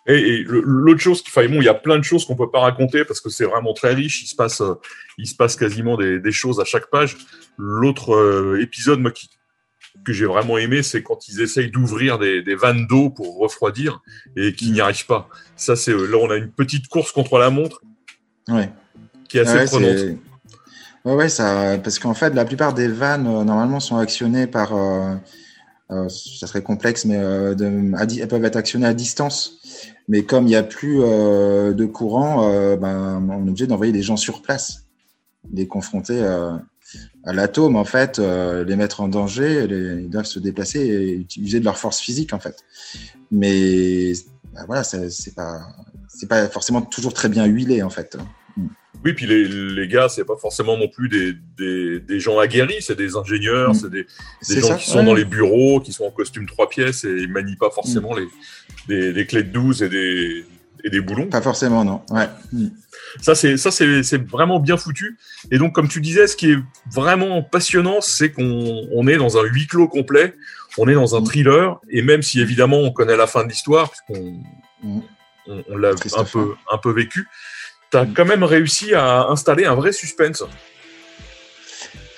Et, 0.08 0.14
et 0.14 0.44
l'autre 0.48 1.00
chose 1.00 1.22
qu'il 1.22 1.32
fallait, 1.32 1.48
bon, 1.48 1.60
il 1.60 1.64
y 1.64 1.68
a 1.68 1.74
plein 1.74 1.98
de 1.98 2.02
choses 2.02 2.24
qu'on 2.24 2.34
peut 2.34 2.50
pas 2.50 2.60
raconter 2.60 3.04
parce 3.04 3.20
que 3.20 3.28
c'est 3.28 3.44
vraiment 3.44 3.74
très 3.74 3.92
riche. 3.92 4.22
Il 4.22 4.26
se 4.26 4.34
passe, 4.34 4.62
euh, 4.62 4.74
il 5.18 5.26
se 5.26 5.36
passe 5.36 5.54
quasiment 5.54 5.96
des, 5.96 6.18
des 6.18 6.32
choses 6.32 6.60
à 6.60 6.64
chaque 6.64 6.88
page. 6.90 7.16
L'autre 7.58 8.14
euh, 8.14 8.60
épisode, 8.60 9.00
moi, 9.00 9.10
qui, 9.10 9.28
que 10.04 10.12
j'ai 10.12 10.24
vraiment 10.24 10.56
aimé, 10.58 10.82
c'est 10.82 11.02
quand 11.02 11.28
ils 11.28 11.40
essayent 11.42 11.70
d'ouvrir 11.70 12.18
des, 12.18 12.42
des, 12.42 12.54
vannes 12.54 12.86
d'eau 12.86 13.10
pour 13.10 13.38
refroidir 13.38 14.00
et 14.36 14.54
qu'ils 14.54 14.72
n'y 14.72 14.80
arrivent 14.80 15.06
pas. 15.06 15.28
Ça, 15.56 15.76
c'est 15.76 15.92
euh, 15.92 16.06
là, 16.06 16.16
on 16.18 16.30
a 16.30 16.36
une 16.36 16.50
petite 16.50 16.88
course 16.88 17.12
contre 17.12 17.38
la 17.38 17.50
montre. 17.50 17.82
Ouais. 18.48 18.70
Qui 19.28 19.38
est 19.38 19.40
assez 19.42 19.58
ouais, 19.58 19.66
prenante. 19.66 19.90
Est... 19.90 20.18
Ouais, 21.04 21.14
ouais, 21.14 21.28
ça, 21.28 21.78
parce 21.82 21.98
qu'en 21.98 22.14
fait, 22.14 22.34
la 22.34 22.44
plupart 22.44 22.74
des 22.74 22.88
vannes 22.88 23.24
normalement 23.24 23.80
sont 23.80 23.98
actionnées 23.98 24.46
par 24.46 24.74
euh, 24.74 25.14
ça 25.90 26.46
serait 26.46 26.62
complexe, 26.62 27.04
mais 27.04 27.16
euh, 27.16 27.54
de, 27.54 27.94
à, 27.96 28.04
elles 28.04 28.28
peuvent 28.28 28.44
être 28.44 28.56
actionnées 28.56 28.86
à 28.86 28.94
distance. 28.94 29.58
Mais 30.08 30.22
comme 30.22 30.44
il 30.44 30.50
n'y 30.50 30.56
a 30.56 30.62
plus 30.62 31.00
euh, 31.02 31.72
de 31.72 31.86
courant, 31.86 32.48
euh, 32.48 32.76
ben, 32.76 33.26
on 33.30 33.46
est 33.46 33.48
obligé 33.48 33.66
d'envoyer 33.66 33.92
des 33.92 34.02
gens 34.02 34.16
sur 34.16 34.42
place, 34.42 34.84
les 35.52 35.66
confronter 35.66 36.20
euh, 36.22 36.56
à 37.24 37.32
l'atome, 37.32 37.76
en 37.76 37.84
fait, 37.84 38.18
euh, 38.18 38.64
les 38.64 38.76
mettre 38.76 39.00
en 39.00 39.08
danger, 39.08 39.66
les, 39.66 40.02
ils 40.02 40.10
doivent 40.10 40.26
se 40.26 40.38
déplacer 40.38 40.80
et 40.80 41.12
utiliser 41.14 41.60
de 41.60 41.64
leur 41.64 41.78
force 41.78 42.00
physique, 42.00 42.32
en 42.32 42.38
fait. 42.38 42.64
Mais 43.30 44.12
ben, 44.54 44.64
voilà, 44.66 44.84
c'est 44.84 45.34
pas, 45.34 45.60
pas 46.28 46.48
forcément 46.48 46.82
toujours 46.82 47.14
très 47.14 47.28
bien 47.28 47.46
huilé, 47.46 47.82
en 47.82 47.90
fait. 47.90 48.16
Oui, 49.04 49.12
puis 49.12 49.26
les, 49.26 49.44
les 49.46 49.86
gars, 49.88 50.08
c'est 50.08 50.24
pas 50.24 50.36
forcément 50.36 50.76
non 50.76 50.88
plus 50.88 51.08
des, 51.08 51.34
des, 51.56 52.00
des 52.00 52.20
gens 52.20 52.38
aguerris, 52.38 52.80
c'est 52.80 52.96
des 52.96 53.16
ingénieurs, 53.16 53.70
Mm. 53.70 53.74
c'est 53.74 53.90
des, 53.90 54.06
des 54.48 54.60
gens 54.60 54.68
ça, 54.68 54.74
qui 54.76 54.90
sont 54.90 55.04
dans 55.04 55.14
les 55.14 55.24
bureaux, 55.24 55.80
qui 55.80 55.92
sont 55.92 56.04
en 56.04 56.10
costume 56.10 56.46
trois 56.46 56.68
pièces 56.68 57.04
et 57.04 57.10
ils 57.10 57.28
manient 57.30 57.56
pas 57.56 57.70
forcément 57.70 58.14
les, 58.16 58.26
des, 58.88 59.12
des 59.12 59.26
clés 59.26 59.42
de 59.44 59.50
12 59.50 59.82
et 59.84 59.88
des, 59.88 60.44
et 60.84 60.90
des 60.90 61.00
boulons. 61.00 61.26
Pas 61.26 61.42
forcément, 61.42 61.84
non. 61.84 62.02
Ouais. 62.10 62.28
Mm. 62.52 62.68
Ça, 63.20 63.34
c'est 63.34 63.56
ça, 63.56 63.70
c'est 63.70 64.02
c'est 64.02 64.22
vraiment 64.28 64.58
bien 64.60 64.76
foutu. 64.76 65.16
Et 65.50 65.58
donc, 65.58 65.74
comme 65.74 65.88
tu 65.88 66.00
disais, 66.00 66.26
ce 66.26 66.36
qui 66.36 66.50
est 66.50 66.58
vraiment 66.92 67.42
passionnant, 67.42 68.00
c'est 68.00 68.30
qu'on 68.32 68.86
on 68.92 69.06
est 69.06 69.16
dans 69.16 69.38
un 69.38 69.44
huis 69.44 69.66
clos 69.66 69.88
complet, 69.88 70.34
on 70.76 70.88
est 70.88 70.94
dans 70.94 71.14
un 71.14 71.20
Mm. 71.20 71.24
thriller, 71.24 71.80
et 71.90 72.02
même 72.02 72.22
si 72.22 72.40
évidemment 72.40 72.78
on 72.80 72.90
connaît 72.90 73.16
la 73.16 73.26
fin 73.26 73.44
de 73.44 73.48
l'histoire, 73.50 73.90
puisqu'on 73.90 74.40
Mm. 74.82 75.00
on, 75.48 75.64
on 75.70 75.76
l'a 75.76 75.90
un 76.16 76.24
peu 76.24 76.54
un 76.72 76.78
peu 76.78 76.92
vécu, 76.92 77.26
t'as 77.90 78.04
Mm. 78.04 78.14
quand 78.14 78.24
même 78.24 78.44
réussi 78.44 78.94
à 78.94 79.26
installer 79.28 79.64
un 79.64 79.74
vrai 79.74 79.92
suspense. 79.92 80.42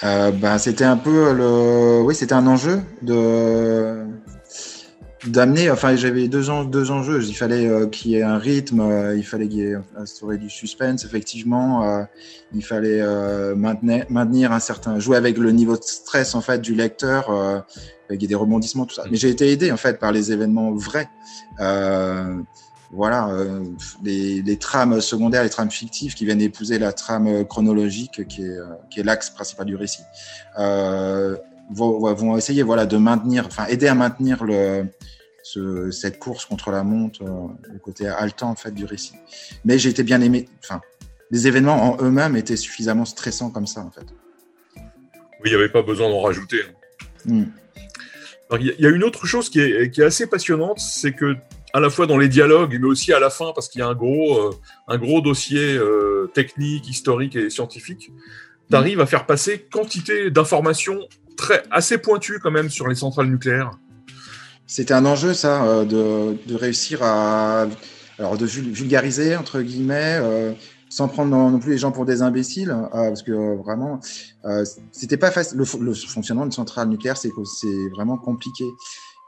Euh, 0.02 0.30
ben, 0.30 0.56
c'était 0.58 0.84
un 0.84 0.96
peu 0.96 1.32
le, 1.34 2.00
oui, 2.02 2.14
c'était 2.14 2.32
un 2.32 2.46
enjeu 2.46 2.80
de 3.02 4.04
d'amener. 5.26 5.70
Enfin, 5.70 5.94
j'avais 5.96 6.28
deux, 6.28 6.48
en- 6.48 6.64
deux 6.64 6.90
enjeux. 6.90 7.22
Il 7.22 7.34
fallait 7.34 7.66
euh, 7.66 7.86
qu'il 7.86 8.12
y 8.12 8.16
ait 8.16 8.22
un 8.22 8.38
rythme, 8.38 8.80
euh, 8.80 9.14
il 9.14 9.22
fallait 9.22 9.46
qu'il 9.48 9.58
y 9.58 9.66
ait 9.72 9.76
instaurer 9.98 10.38
du 10.38 10.48
suspense. 10.48 11.04
Effectivement, 11.04 11.84
euh, 11.84 12.04
il 12.54 12.64
fallait 12.64 13.02
maintenir, 13.54 14.06
maintenir 14.08 14.52
un 14.52 14.60
certain, 14.60 14.98
jouer 14.98 15.18
avec 15.18 15.36
le 15.36 15.50
niveau 15.52 15.76
de 15.76 15.82
stress 15.84 16.34
en 16.34 16.40
fait 16.40 16.62
du 16.62 16.74
lecteur, 16.74 17.30
avec 18.08 18.26
des 18.26 18.34
rebondissements, 18.34 18.86
tout 18.86 18.94
ça. 18.94 19.04
Mais 19.10 19.18
j'ai 19.18 19.28
été 19.28 19.52
aidé 19.52 19.70
en 19.70 19.76
fait 19.76 19.98
par 19.98 20.10
les 20.12 20.32
événements 20.32 20.72
vrais. 20.72 21.10
Voilà, 22.92 23.28
euh, 23.28 23.62
les, 24.02 24.42
les 24.42 24.56
trames 24.56 25.00
secondaires, 25.00 25.44
les 25.44 25.50
trames 25.50 25.70
fictives 25.70 26.14
qui 26.14 26.24
viennent 26.24 26.40
épouser 26.40 26.78
la 26.80 26.92
trame 26.92 27.46
chronologique 27.46 28.26
qui 28.26 28.42
est, 28.42 28.48
euh, 28.48 28.64
qui 28.90 28.98
est 28.98 29.04
l'axe 29.04 29.30
principal 29.30 29.66
du 29.66 29.76
récit, 29.76 30.02
euh, 30.58 31.36
vont, 31.72 32.12
vont 32.14 32.36
essayer 32.36 32.64
voilà, 32.64 32.86
de 32.86 32.96
maintenir, 32.96 33.46
enfin 33.46 33.66
aider 33.66 33.86
à 33.86 33.94
maintenir 33.94 34.42
le, 34.42 34.86
ce, 35.44 35.92
cette 35.92 36.18
course 36.18 36.44
contre 36.46 36.72
la 36.72 36.82
montre, 36.82 37.22
le 37.22 37.78
côté 37.78 38.08
haletant 38.08 38.50
en 38.50 38.56
fait 38.56 38.72
du 38.72 38.84
récit. 38.84 39.14
Mais 39.64 39.78
j'ai 39.78 39.90
été 39.90 40.02
bien 40.02 40.20
aimé, 40.20 40.48
enfin, 40.64 40.80
les 41.30 41.46
événements 41.46 41.92
en 41.96 42.02
eux-mêmes 42.04 42.36
étaient 42.36 42.56
suffisamment 42.56 43.04
stressants 43.04 43.50
comme 43.50 43.68
ça 43.68 43.82
en 43.82 43.92
fait. 43.92 44.06
Oui, 44.76 45.46
il 45.46 45.50
n'y 45.50 45.54
avait 45.54 45.68
pas 45.68 45.82
besoin 45.82 46.08
d'en 46.10 46.20
rajouter. 46.22 46.58
Mm. 47.24 47.44
Alors, 48.50 48.60
Il 48.62 48.66
y, 48.66 48.70
a- 48.70 48.74
il 48.78 48.82
y 48.82 48.86
a 48.86 48.90
une 48.90 49.04
autre 49.04 49.26
chose 49.26 49.48
qui 49.48 49.60
est, 49.60 49.90
qui 49.92 50.00
est 50.00 50.04
assez 50.04 50.26
passionnante, 50.26 50.80
c'est 50.80 51.12
que 51.12 51.36
à 51.72 51.80
la 51.80 51.90
fois 51.90 52.06
dans 52.06 52.18
les 52.18 52.28
dialogues, 52.28 52.76
mais 52.80 52.86
aussi 52.86 53.12
à 53.12 53.20
la 53.20 53.30
fin, 53.30 53.52
parce 53.54 53.68
qu'il 53.68 53.80
y 53.80 53.82
a 53.82 53.88
un 53.88 53.94
gros, 53.94 54.38
euh, 54.38 54.50
un 54.88 54.98
gros 54.98 55.20
dossier 55.20 55.76
euh, 55.76 56.30
technique, 56.34 56.88
historique 56.88 57.36
et 57.36 57.50
scientifique, 57.50 58.10
tu 58.70 58.76
arrives 58.76 59.00
à 59.00 59.06
faire 59.06 59.26
passer 59.26 59.66
quantité 59.72 60.30
d'informations 60.30 61.00
très 61.36 61.62
assez 61.70 61.98
pointues 61.98 62.38
quand 62.40 62.50
même 62.50 62.70
sur 62.70 62.86
les 62.88 62.94
centrales 62.94 63.26
nucléaires. 63.28 63.72
C'était 64.66 64.94
un 64.94 65.04
enjeu, 65.06 65.34
ça, 65.34 65.64
euh, 65.64 65.84
de, 65.84 66.54
réussir 66.54 67.02
à. 67.02 67.66
Alors, 68.18 68.36
de 68.36 68.46
vul- 68.46 68.70
vulgariser, 68.70 69.34
entre 69.34 69.60
guillemets, 69.62 70.20
sans 70.90 71.08
prendre 71.08 71.30
non, 71.30 71.58
plus 71.58 71.70
les 71.72 71.78
gens 71.78 71.92
pour 71.92 72.04
des 72.04 72.20
imbéciles, 72.20 72.70
euh, 72.70 72.88
parce 72.90 73.22
que 73.22 73.56
vraiment, 73.56 74.00
c'était 74.92 75.16
pas 75.16 75.30
facile. 75.30 75.56
Le, 75.56 75.64
fo- 75.64 75.80
le 75.80 75.94
fonctionnement 75.94 76.42
d'une 76.42 76.52
centrale 76.52 76.88
nucléaire, 76.88 77.16
c'est 77.16 77.30
c'est 77.60 77.88
vraiment 77.94 78.18
compliqué. 78.18 78.64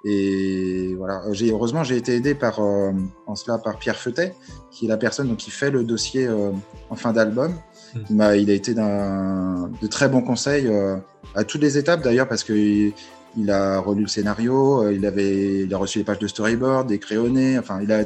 Et 0.05 0.95
voilà, 0.97 1.23
j'ai 1.31 1.53
heureusement 1.53 1.85
j'ai 1.85 1.97
été 1.97 2.15
aidé 2.15 2.35
par 2.35 2.59
euh, 2.59 2.91
en 3.27 3.37
cela 3.37 3.59
par 3.59 3.79
Pierre 3.79 3.97
Feutet, 3.97 4.35
qui 4.71 4.87
est 4.87 4.89
la 4.89 4.97
personne 4.97 5.29
donc, 5.29 5.39
qui 5.39 5.51
fait 5.51 5.71
le 5.71 5.85
dossier 5.85 6.27
euh, 6.27 6.51
en 6.91 6.97
fin 6.97 7.13
d'album. 7.13 7.53
Mm. 7.95 8.01
Il 8.11 8.17
m'a, 8.17 8.37
il 8.37 8.51
a 8.51 8.55
été 8.55 8.75
d'un 8.75 9.71
de 9.81 9.87
très 9.87 10.09
bons 10.09 10.23
conseils 10.23 10.67
euh, 10.67 10.97
à 11.35 11.45
toutes 11.45 11.61
les 11.61 11.79
étapes 11.79 12.03
d'ailleurs 12.03 12.29
parce 12.29 12.43
que 12.43 12.53
il, 12.53 12.93
il 13.37 13.51
a 13.51 13.79
relu 13.79 14.03
le 14.03 14.09
scénario, 14.09 14.83
euh, 14.83 14.93
il 14.93 15.07
avait, 15.07 15.61
il 15.61 15.75
a 15.75 15.79
reçu 15.79 15.99
les 15.99 16.05
pages 16.05 16.19
de 16.19 16.27
storyboard, 16.27 16.89
des 16.89 16.99
crayonnés, 16.99 17.59
enfin 17.59 17.81
il 17.83 17.93
a, 17.93 18.05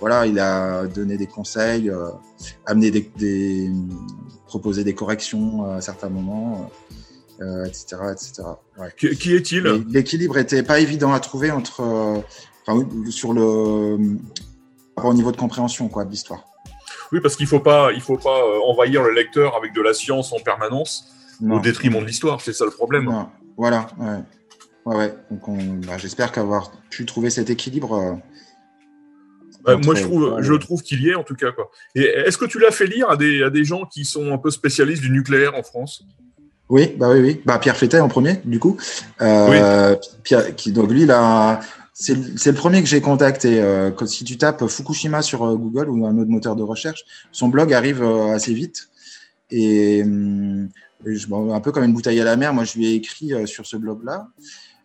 voilà, 0.00 0.26
il 0.26 0.38
a 0.38 0.86
donné 0.86 1.16
des 1.16 1.26
conseils, 1.26 1.90
euh, 1.90 2.08
amené 2.66 2.90
des, 2.90 3.10
des, 3.16 3.70
proposé 4.46 4.84
des 4.84 4.94
corrections 4.94 5.64
à 5.70 5.80
certains 5.80 6.08
moments, 6.08 6.70
euh, 7.40 7.64
etc., 7.64 7.96
etc. 8.12 8.42
Ouais. 8.78 8.88
Qui, 8.98 9.16
qui 9.16 9.34
est-il? 9.34 9.62
L'équilibre 9.88 10.38
était 10.38 10.62
pas 10.62 10.80
évident 10.80 11.12
à 11.12 11.20
trouver 11.20 11.50
entre, 11.50 11.80
euh, 11.82 12.18
enfin, 12.66 12.86
sur 13.10 13.32
le, 13.32 13.96
par 14.94 15.06
au 15.06 15.14
niveau 15.14 15.32
de 15.32 15.36
compréhension 15.36 15.88
quoi 15.88 16.04
de 16.04 16.10
l'histoire. 16.10 16.44
Oui, 17.12 17.20
parce 17.20 17.36
qu'il 17.36 17.46
faut 17.46 17.60
pas, 17.60 17.92
il 17.92 18.00
faut 18.00 18.16
pas 18.16 18.38
euh, 18.40 18.58
envahir 18.66 19.02
le 19.02 19.12
lecteur 19.12 19.56
avec 19.56 19.72
de 19.74 19.80
la 19.82 19.94
science 19.94 20.32
en 20.32 20.38
permanence 20.38 21.12
Non. 21.40 21.56
au 21.56 21.60
détriment 21.60 22.00
de 22.00 22.06
l'histoire. 22.06 22.40
C'est 22.40 22.52
ça 22.52 22.64
le 22.64 22.70
problème. 22.70 23.04
Non. 23.04 23.28
Voilà, 23.56 23.86
ouais. 23.98 24.18
Ouais, 24.86 24.96
ouais. 24.96 25.14
Donc, 25.30 25.48
on, 25.48 25.56
bah, 25.86 25.96
j'espère 25.98 26.30
qu'avoir 26.32 26.72
pu 26.90 27.06
trouver 27.06 27.30
cet 27.30 27.50
équilibre. 27.50 27.94
euh, 27.94 28.12
entre- 29.74 29.84
moi, 29.86 29.94
je 29.94 30.02
trouve, 30.02 30.42
je 30.42 30.52
trouve 30.54 30.82
qu'il 30.82 31.02
y 31.02 31.08
est 31.10 31.14
en 31.14 31.22
tout 31.24 31.34
cas. 31.36 31.52
Quoi. 31.52 31.70
Et 31.94 32.02
est-ce 32.02 32.36
que 32.36 32.44
tu 32.44 32.58
l'as 32.58 32.70
fait 32.70 32.86
lire 32.86 33.08
à 33.10 33.16
des, 33.16 33.42
à 33.42 33.50
des 33.50 33.64
gens 33.64 33.84
qui 33.86 34.04
sont 34.04 34.32
un 34.32 34.38
peu 34.38 34.50
spécialistes 34.50 35.02
du 35.02 35.10
nucléaire 35.10 35.54
en 35.54 35.62
France? 35.62 36.04
Oui, 36.68 36.94
bah 36.96 37.10
oui, 37.10 37.20
oui. 37.20 37.40
Bah, 37.44 37.58
Pierre 37.58 37.76
Flétet 37.76 38.00
en 38.00 38.08
premier, 38.08 38.40
du 38.44 38.58
coup. 38.58 38.76
Euh, 39.20 39.96
Pierre, 40.22 40.56
qui, 40.56 40.72
donc 40.72 40.90
lui, 40.90 41.04
là, 41.04 41.60
c'est 41.92 42.14
le 42.14 42.54
premier 42.54 42.82
que 42.82 42.88
j'ai 42.88 43.00
contacté. 43.00 43.60
Euh, 43.60 43.90
si 44.06 44.24
tu 44.24 44.38
tapes 44.38 44.66
Fukushima 44.66 45.22
sur 45.22 45.44
euh, 45.44 45.56
Google 45.56 45.90
ou 45.90 46.06
un 46.06 46.16
autre 46.16 46.30
moteur 46.30 46.56
de 46.56 46.62
recherche, 46.62 47.04
son 47.32 47.48
blog 47.48 47.72
arrive 47.72 48.02
assez 48.02 48.54
vite. 48.54 48.88
Et, 49.50 50.02
hum, 50.02 50.68
et 51.06 51.16
je, 51.16 51.28
bon, 51.28 51.52
un 51.52 51.60
peu 51.60 51.70
comme 51.70 51.84
une 51.84 51.92
bouteille 51.92 52.20
à 52.20 52.24
la 52.24 52.36
mer, 52.36 52.54
moi, 52.54 52.64
je 52.64 52.78
lui 52.78 52.86
ai 52.86 52.94
écrit 52.94 53.32
sur 53.46 53.66
ce 53.66 53.76
blog-là. 53.76 54.28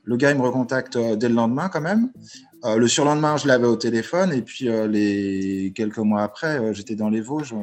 Le 0.03 0.17
gars, 0.17 0.31
il 0.31 0.37
me 0.37 0.41
recontacte 0.41 0.97
dès 0.97 1.29
le 1.29 1.35
lendemain, 1.35 1.69
quand 1.69 1.81
même. 1.81 2.09
Le 2.63 2.87
surlendemain, 2.87 3.37
je 3.37 3.47
l'avais 3.47 3.67
au 3.67 3.75
téléphone. 3.77 4.33
Et 4.33 4.41
puis, 4.41 4.67
les 4.89 5.71
quelques 5.75 5.99
mois 5.99 6.23
après, 6.23 6.73
j'étais 6.73 6.95
dans 6.95 7.09
les 7.09 7.21
Vosges. 7.21 7.53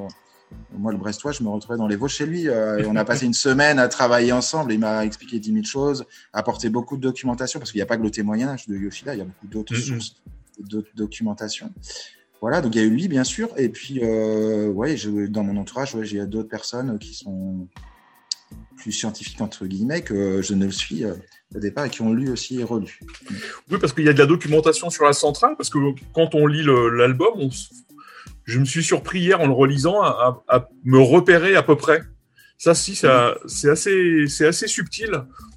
Moi, 0.73 0.93
le 0.93 0.99
Brestois, 0.99 1.33
je 1.33 1.43
me 1.43 1.49
retrouvais 1.49 1.79
dans 1.79 1.87
les 1.89 1.97
Vosges 1.97 2.15
chez 2.15 2.27
lui. 2.27 2.49
euh, 2.49 2.79
et 2.79 2.87
on 2.87 2.95
a 2.97 3.05
passé 3.05 3.25
une 3.27 3.35
semaine 3.35 3.79
à 3.79 3.89
travailler 3.89 4.33
ensemble. 4.33 4.73
Il 4.73 4.79
m'a 4.81 5.05
expliqué 5.05 5.39
10 5.39 5.53
000 5.53 5.65
choses, 5.65 6.05
apporté 6.33 6.69
beaucoup 6.69 6.97
de 6.97 7.03
documentation, 7.03 7.59
parce 7.59 7.73
qu'il 7.73 7.79
n'y 7.79 7.83
a 7.83 7.87
pas 7.87 7.97
que 7.97 8.03
le 8.03 8.11
témoignage 8.11 8.67
de 8.67 8.77
Yoshida, 8.77 9.15
il 9.15 9.19
y 9.19 9.23
a 9.23 9.25
beaucoup 9.25 9.47
d'autres 9.47 9.75
Mhm. 9.75 9.81
sources, 9.81 10.17
d'autres 10.61 10.91
documentations. 10.95 11.73
Voilà, 12.43 12.61
donc 12.61 12.75
il 12.75 12.79
y 12.81 12.85
a 12.85 12.87
eu 12.87 12.91
lui, 12.91 13.09
bien 13.09 13.25
sûr. 13.25 13.49
Et 13.57 13.69
puis, 13.71 14.01
euh, 14.03 14.69
ouais, 14.69 14.97
je- 14.97 15.27
dans 15.27 15.43
mon 15.43 15.57
entourage, 15.57 15.95
ouais, 15.95 16.05
j'ai 16.05 16.25
d'autres 16.27 16.49
personnes 16.51 16.99
qui 16.99 17.15
sont 17.15 17.67
plus 18.77 18.93
scientifiques, 18.93 19.41
entre 19.41 19.67
guillemets, 19.67 20.03
que 20.03 20.43
je 20.43 20.55
ne 20.55 20.67
le 20.67 20.71
suis 20.71 21.05
euh, 21.05 21.15
au 21.55 21.59
départ 21.59 21.87
et 21.87 21.91
qui 21.91 22.03
ont 22.03 22.13
lu 22.13 22.31
aussi 22.31 22.61
et 22.61 22.65
relu. 22.65 23.01
Oui, 23.71 23.79
parce 23.81 23.93
qu'il 23.95 24.05
y 24.05 24.09
a 24.09 24.13
de 24.13 24.19
la 24.19 24.27
documentation 24.27 24.91
sur 24.91 25.05
la 25.05 25.15
centrale, 25.15 25.55
parce 25.57 25.71
que 25.71 25.79
quand 26.15 26.35
on 26.35 26.47
lit 26.47 26.63
l'album, 26.63 27.31
on 27.37 27.49
s- 27.49 27.71
je 28.47 28.59
me 28.59 28.65
suis 28.65 28.83
surpris 28.83 29.21
hier 29.21 29.41
en 29.41 29.47
le 29.47 29.53
relisant 29.53 30.01
à, 30.03 30.43
à- 30.49 30.57
à 30.57 30.69
me 30.85 30.99
repérer 31.01 31.55
à 31.57 31.63
peu 31.63 31.77
près. 31.77 32.01
Ça, 32.59 32.75
si, 32.75 32.95
ça, 32.97 33.37
c'est 33.47 33.69
assez, 33.69 34.29
c'est 34.29 34.47
assez 34.47 34.67
subtil. 34.67 35.11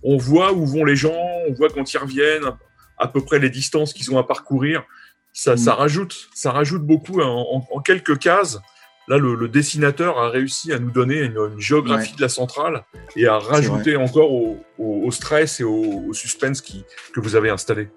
On 0.04 0.18
voit 0.18 0.52
où 0.52 0.66
vont 0.66 0.84
les 0.84 0.98
gens, 0.98 1.16
on 1.48 1.54
voit 1.54 1.70
quand 1.70 1.94
ils 1.94 1.98
reviennent, 1.98 2.52
à 2.98 3.08
peu 3.08 3.22
près 3.22 3.40
les 3.40 3.50
distances 3.50 3.94
qu'ils 3.94 4.12
ont 4.12 4.18
à 4.18 4.24
parcourir. 4.24 4.84
Ça, 5.32 5.54
Mm. 5.54 5.58
ça 5.58 5.74
rajoute, 5.76 6.30
ça 6.34 6.52
rajoute 6.52 6.82
beaucoup 6.84 7.22
en, 7.22 7.46
en- 7.56 7.68
en 7.72 7.80
quelques 7.82 8.18
cases. 8.20 8.60
Là, 9.08 9.18
le, 9.18 9.34
le 9.36 9.48
dessinateur 9.48 10.20
a 10.20 10.30
réussi 10.30 10.74
à 10.74 10.78
nous 10.80 10.92
donner 10.92 11.20
une, 11.22 11.38
une 11.54 11.60
géographie 11.60 12.12
Ouais. 12.12 12.18
de 12.18 12.22
la 12.22 12.30
centrale 12.30 12.84
et 13.16 13.26
à 13.28 13.40
rajouter 13.40 13.96
encore 13.96 14.32
au, 14.34 14.60
au- 14.78 15.02
au 15.06 15.12
stress 15.12 15.60
et 15.62 15.64
au, 15.64 16.04
au 16.10 16.14
suspense 16.14 16.60
qui, 16.62 16.84
que 17.14 17.20
vous 17.22 17.36
avez 17.36 17.50
installé. 17.50 17.90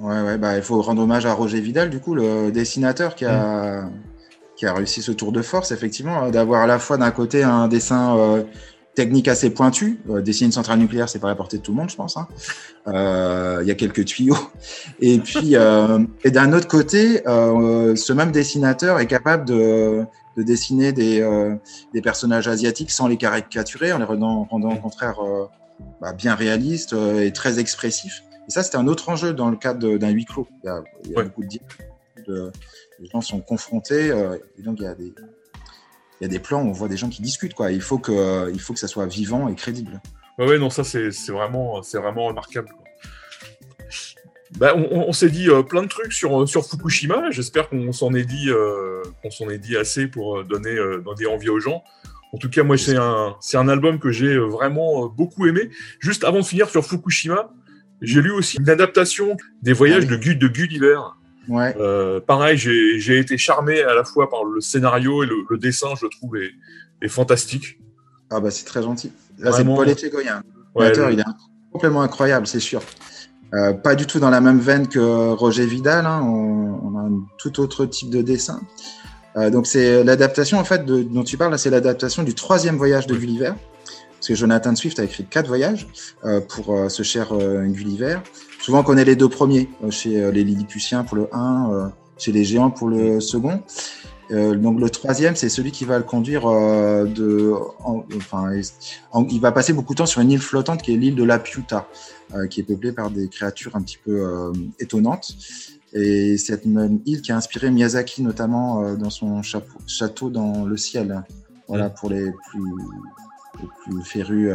Ouais, 0.00 0.20
ouais, 0.22 0.38
bah, 0.38 0.56
il 0.56 0.62
faut 0.62 0.82
rendre 0.82 1.02
hommage 1.02 1.24
à 1.24 1.32
Roger 1.32 1.60
Vidal, 1.60 1.88
du 1.88 2.00
coup, 2.00 2.14
le 2.16 2.50
dessinateur 2.50 3.14
qui 3.14 3.24
a, 3.26 3.88
qui 4.56 4.66
a 4.66 4.72
réussi 4.74 5.02
ce 5.02 5.12
tour 5.12 5.32
de 5.32 5.42
force, 5.42 5.72
effectivement, 5.72 6.24
euh, 6.24 6.30
d'avoir 6.30 6.62
à 6.62 6.66
la 6.66 6.78
fois 6.78 6.96
d'un 6.96 7.10
côté 7.10 7.42
un 7.42 7.68
dessin 7.68 8.16
euh, 8.16 8.42
technique 8.94 9.26
assez 9.28 9.50
pointu. 9.50 10.00
Euh, 10.08 10.20
dessiner 10.22 10.46
une 10.46 10.52
centrale 10.52 10.78
nucléaire, 10.78 11.08
c'est 11.08 11.18
pas 11.18 11.26
à 11.26 11.30
la 11.30 11.36
portée 11.36 11.58
de 11.58 11.62
tout 11.62 11.72
le 11.72 11.78
monde, 11.78 11.90
je 11.90 11.96
pense. 11.96 12.16
hein. 12.16 12.28
Euh, 12.86 13.58
Il 13.62 13.68
y 13.68 13.70
a 13.70 13.74
quelques 13.74 14.04
tuyaux. 14.04 14.36
Et 15.00 15.18
puis, 15.18 15.54
et 16.24 16.30
d'un 16.30 16.52
autre 16.52 16.68
côté, 16.68 17.22
ce 17.24 18.12
même 18.12 18.30
dessinateur 18.30 19.00
est 19.00 19.06
capable 19.06 19.44
de, 19.46 20.04
de 20.36 20.42
dessiner 20.42 20.92
des, 20.92 21.26
des 21.92 22.00
personnages 22.00 22.46
asiatiques 22.48 22.90
sans 22.90 23.08
les 23.08 23.16
caricaturer, 23.16 23.92
en 23.92 23.98
les 23.98 24.04
rendant, 24.04 24.44
rendant 24.44 24.70
au 24.72 24.76
contraire 24.76 25.16
bah, 26.00 26.12
bien 26.12 26.34
réalistes 26.34 26.94
et 27.20 27.32
très 27.32 27.58
expressifs. 27.58 28.22
Et 28.46 28.50
ça, 28.50 28.62
c'était 28.62 28.76
un 28.76 28.86
autre 28.86 29.08
enjeu 29.08 29.32
dans 29.32 29.48
le 29.50 29.56
cadre 29.56 29.96
d'un 29.96 30.10
huis 30.10 30.26
clos. 30.26 30.46
Il 30.62 30.66
y 30.66 30.68
a, 30.70 30.82
il 31.04 31.10
y 31.10 31.14
a 31.14 31.18
Ouais. 31.18 31.24
beaucoup 31.24 31.42
de, 31.42 31.48
de- 32.26 32.52
les 32.98 33.08
gens 33.08 33.20
sont 33.20 33.40
confrontés, 33.40 34.10
euh, 34.10 34.36
et 34.58 34.62
donc 34.62 34.78
il 34.80 34.84
y 34.84 34.86
a 34.86 34.94
des 34.94 35.12
il 36.20 36.22
y 36.22 36.26
a 36.26 36.28
des 36.28 36.38
plans 36.38 36.62
où 36.62 36.68
on 36.68 36.72
voit 36.72 36.88
des 36.88 36.96
gens 36.96 37.08
qui 37.08 37.22
discutent 37.22 37.54
quoi. 37.54 37.72
Il 37.72 37.82
faut 37.82 37.98
que 37.98 38.50
il 38.52 38.60
faut 38.60 38.72
que 38.72 38.78
ça 38.78 38.88
soit 38.88 39.06
vivant 39.06 39.48
et 39.48 39.54
crédible. 39.54 40.00
Ouais, 40.38 40.58
non, 40.58 40.70
ça 40.70 40.82
c'est 40.82 41.10
vraiment, 41.30 41.80
remarquable. 41.80 42.68
quoi. 42.68 42.84
Bah, 44.58 44.74
on 44.76 45.12
s'est 45.12 45.30
dit 45.30 45.48
euh, 45.48 45.62
plein 45.62 45.82
de 45.82 45.88
trucs 45.88 46.12
sur, 46.12 46.42
euh, 46.42 46.46
sur 46.46 46.64
Fukushima. 46.64 47.30
J'espère 47.30 47.68
qu'on 47.68 47.90
s'en 47.90 48.14
est 48.14 48.24
dit, 48.24 48.50
euh, 48.50 49.02
qu'on 49.20 49.30
s'en 49.30 49.48
est 49.48 49.58
dit 49.58 49.76
assez 49.76 50.06
pour 50.06 50.44
donner, 50.44 50.76
euh, 50.76 51.00
donner 51.00 51.26
envie 51.26 51.48
aux 51.48 51.58
gens. 51.58 51.82
En 52.32 52.38
tout 52.38 52.48
cas, 52.50 52.62
moi, 52.62 52.76
c'est 52.76 52.96
un, 52.96 53.68
album 53.68 53.98
que 53.98 54.10
j'ai 54.10 54.36
vraiment 54.36 55.06
beaucoup 55.06 55.46
aimé. 55.46 55.70
Juste 56.00 56.24
avant 56.24 56.40
de 56.40 56.44
finir 56.44 56.68
sur 56.68 56.84
Fukushima, 56.84 57.52
j'ai 58.00 58.22
lu 58.22 58.32
aussi 58.32 58.58
une 58.58 58.68
adaptation 58.68 59.36
des 59.62 59.72
voyages 59.72 60.06
de, 60.06 60.16
de 60.16 60.48
Gulliver. 60.48 60.98
Ouais. 61.48 61.74
Euh, 61.78 62.20
pareil, 62.20 62.56
j'ai 62.56 63.18
été 63.18 63.36
charmé 63.38 63.82
à 63.82 63.94
la 63.94 64.04
fois 64.04 64.30
par 64.30 64.44
le 64.44 64.60
scénario 64.60 65.22
et 65.22 65.26
le, 65.26 65.58
dessin, 65.58 65.88
je 66.00 66.06
trouve, 66.06 66.36
est, 66.36 66.52
est, 67.02 67.08
fantastique. 67.08 67.78
Ah 68.30 68.40
bah 68.40 68.50
c'est 68.50 68.64
très 68.64 68.82
gentil. 68.82 69.12
Là, 69.38 69.52
c'est 69.52 69.64
Paul 69.64 69.88
Echegoyen. 69.88 70.42
Ouais, 70.74 70.92
Il 71.12 71.20
est 71.20 71.24
complètement 71.72 72.02
incroyable, 72.02 72.46
c'est 72.46 72.60
sûr. 72.60 72.82
Euh, 73.54 73.72
pas 73.72 73.94
du 73.94 74.06
tout 74.06 74.18
dans 74.18 74.30
la 74.30 74.40
même 74.40 74.58
veine 74.58 74.88
que 74.88 75.30
Roger 75.32 75.66
Vidal. 75.66 76.06
Hein. 76.06 76.22
On, 76.22 76.98
a 76.98 77.02
un 77.02 77.24
tout 77.38 77.60
autre 77.60 77.86
type 77.86 78.10
de 78.10 78.22
dessin. 78.22 78.60
Euh, 79.36 79.50
donc 79.50 79.66
c'est 79.66 80.04
l'adaptation 80.04 80.58
en 80.58 80.64
fait 80.64 80.84
de, 80.84 81.02
dont 81.02 81.24
tu 81.24 81.36
parles. 81.36 81.56
C'est 81.58 81.70
l'adaptation 81.70 82.22
du 82.22 82.34
troisième 82.34 82.76
voyage 82.76 83.06
de 83.06 83.14
Gulliver. 83.14 83.52
Parce 84.14 84.28
que 84.28 84.34
Jonathan 84.34 84.74
Swift 84.74 84.98
a 84.98 85.04
écrit 85.04 85.24
quatre 85.24 85.48
voyages 85.48 85.86
euh, 86.24 86.40
pour 86.40 86.74
ce 86.88 87.02
cher 87.02 87.34
Gulliver. 87.34 88.18
Souvent 88.64 88.80
on 88.80 88.82
connaît 88.82 89.04
les 89.04 89.14
deux 89.14 89.28
premiers 89.28 89.68
chez 89.90 90.32
les 90.32 90.42
Lilliputiens 90.42 91.04
pour 91.04 91.18
le 91.18 91.28
1, 91.32 91.92
chez 92.16 92.32
les 92.32 92.44
Géants 92.44 92.70
pour 92.70 92.88
le 92.88 93.20
second. 93.20 93.60
Euh, 94.30 94.54
donc 94.54 94.80
le 94.80 94.88
troisième, 94.88 95.36
c'est 95.36 95.48
celui 95.50 95.70
qui 95.70 95.84
va 95.84 95.98
le 95.98 96.04
conduire 96.04 96.46
euh, 96.46 97.04
de, 97.04 97.52
enfin, 97.84 98.50
il 99.30 99.40
va 99.40 99.52
passer 99.52 99.74
beaucoup 99.74 99.92
de 99.92 99.98
temps 99.98 100.06
sur 100.06 100.20
une 100.22 100.30
île 100.30 100.40
flottante 100.40 100.82
qui 100.82 100.94
est 100.94 100.96
l'île 100.96 101.14
de 101.14 101.24
la 101.24 101.38
Piuta, 101.38 101.86
euh, 102.34 102.46
qui 102.46 102.60
est 102.60 102.62
peuplée 102.62 102.92
par 102.92 103.10
des 103.10 103.28
créatures 103.28 103.76
un 103.76 103.82
petit 103.82 103.98
peu 104.02 104.52
étonnantes. 104.80 105.36
Et 105.92 106.38
cette 106.38 106.64
même 106.64 107.00
île 107.04 107.20
qui 107.20 107.32
a 107.32 107.36
inspiré 107.36 107.70
Miyazaki 107.70 108.22
notamment 108.22 108.94
dans 108.94 109.10
son 109.10 109.42
château 109.42 110.30
dans 110.30 110.64
le 110.64 110.76
ciel. 110.78 111.22
Voilà 111.68 111.90
pour 111.90 112.10
les 112.10 112.32
plus, 112.48 112.62
plus 113.84 114.02
férus 114.04 114.50